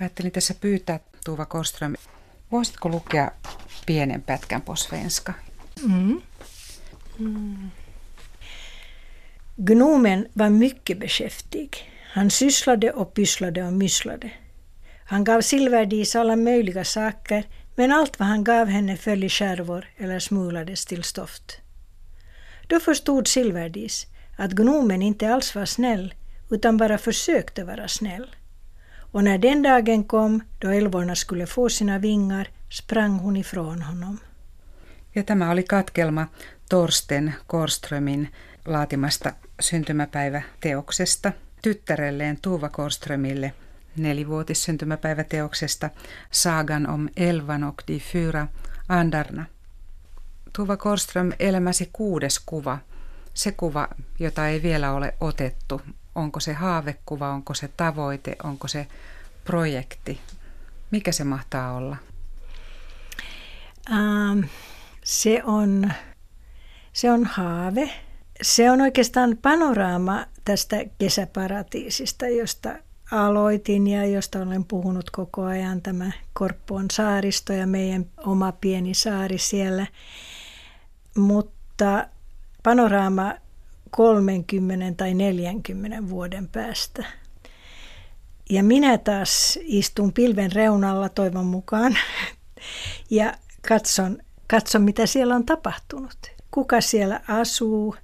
Ajattelin 0.00 0.32
tässä 0.32 0.54
pyytää 0.54 1.00
Tuva 1.24 1.44
Korström, 1.44 1.96
voisitko 2.50 2.88
lukea 2.88 3.30
pienen 3.86 4.22
pätkän 4.22 4.60
på 4.60 4.76
svenska? 4.76 5.34
Mm. 5.82 6.20
Mm. 7.18 7.70
Gnomen 9.56 10.26
var 10.32 10.50
mycket 10.50 10.98
beskäftig. 10.98 11.90
Han 12.12 12.30
sysslade 12.30 12.92
och 12.92 13.14
pysslade 13.14 13.62
och 13.62 13.72
mysslade. 13.72 14.30
Han 15.04 15.24
gav 15.24 15.40
Silverdis 15.40 16.16
alla 16.16 16.36
möjliga 16.36 16.84
saker 16.84 17.44
men 17.76 17.92
allt 17.92 18.18
vad 18.18 18.28
han 18.28 18.44
gav 18.44 18.68
henne 18.68 18.96
föll 18.96 19.24
i 19.24 19.28
skärvor 19.28 19.88
eller 19.96 20.18
smulades 20.18 20.86
till 20.86 21.02
stoft. 21.02 21.58
Då 22.68 22.80
förstod 22.80 23.28
Silverdis 23.28 24.06
att 24.38 24.50
gnomen 24.52 25.02
inte 25.02 25.34
alls 25.34 25.54
var 25.54 25.66
snäll 25.66 26.14
utan 26.50 26.76
bara 26.76 26.98
försökte 26.98 27.64
vara 27.64 27.88
snäll. 27.88 28.36
Och 29.12 29.24
när 29.24 29.38
den 29.38 29.62
dagen 29.62 30.04
kom 30.04 30.40
då 30.58 30.68
älvorna 30.68 31.14
skulle 31.14 31.46
få 31.46 31.68
sina 31.68 31.98
vingar 31.98 32.48
sprang 32.70 33.18
hon 33.18 33.36
ifrån 33.36 33.82
honom. 33.82 34.18
Ja 35.14 35.22
tämä 35.22 35.50
oli 35.50 35.62
katkelma 35.62 36.26
Torsten 36.68 37.32
Korströmin 37.46 38.28
laatimasta 38.64 39.32
syntymäpäiväteoksesta 39.60 41.32
tyttärelleen 41.62 42.36
Tuva 42.36 42.68
Korströmille 42.68 43.52
nelivuotissyntymäpäiväteoksesta 43.96 45.90
Sagan 46.30 46.86
om 46.86 47.08
Elvan 47.16 47.64
och 47.64 47.82
de 47.86 48.00
fyra 48.00 48.48
andarna. 48.88 49.44
Tuva 50.52 50.76
Korström, 50.76 51.32
elämäsi 51.38 51.90
kuudes 51.92 52.38
kuva, 52.38 52.78
se 53.34 53.52
kuva, 53.52 53.88
jota 54.18 54.48
ei 54.48 54.62
vielä 54.62 54.92
ole 54.92 55.14
otettu. 55.20 55.80
Onko 56.14 56.40
se 56.40 56.52
haavekuva, 56.52 57.30
onko 57.30 57.54
se 57.54 57.68
tavoite, 57.76 58.36
onko 58.44 58.68
se 58.68 58.86
projekti? 59.44 60.20
Mikä 60.90 61.12
se 61.12 61.24
mahtaa 61.24 61.72
olla? 61.72 61.96
Um, 63.90 64.44
se, 65.04 65.42
on, 65.44 65.92
se 66.92 67.10
on 67.10 67.24
haave. 67.24 67.90
Se 68.42 68.70
on 68.70 68.80
oikeastaan 68.80 69.38
panoraama 69.42 70.26
tästä 70.44 70.76
kesäparatiisista, 70.98 72.28
josta 72.28 72.70
aloitin 73.12 73.86
ja 73.86 74.06
josta 74.06 74.38
olen 74.38 74.64
puhunut 74.64 75.10
koko 75.10 75.44
ajan, 75.44 75.82
tämä 75.82 76.10
Korppoon 76.32 76.86
saaristo 76.92 77.52
ja 77.52 77.66
meidän 77.66 78.06
oma 78.16 78.52
pieni 78.52 78.94
saari 78.94 79.38
siellä. 79.38 79.86
Mutta 81.16 82.06
panoraama 82.62 83.34
30 83.92 84.96
tai 84.96 85.14
40 85.14 86.08
vuoden 86.08 86.48
päästä. 86.48 87.04
Ja 88.50 88.62
minä 88.62 88.98
taas 88.98 89.58
istun 89.62 90.12
pilven 90.12 90.52
reunalla 90.52 91.08
toivon 91.08 91.46
mukaan 91.46 91.98
ja 93.10 93.34
katson, 93.68 94.18
katson 94.46 94.82
mitä 94.82 95.06
siellä 95.06 95.34
on 95.34 95.46
tapahtunut. 95.46 96.18
Kuka 96.50 96.80
siellä 96.80 97.20
asuu 97.28 97.96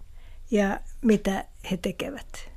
ja 0.51 0.81
mitä 1.03 1.45
he 1.71 1.77
tekevät. 1.77 2.51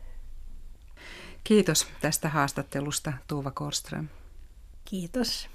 Kiitos 1.43 1.87
tästä 2.01 2.29
haastattelusta 2.29 3.13
Tuuva 3.27 3.51
Korström. 3.51 4.07
Kiitos. 4.85 5.50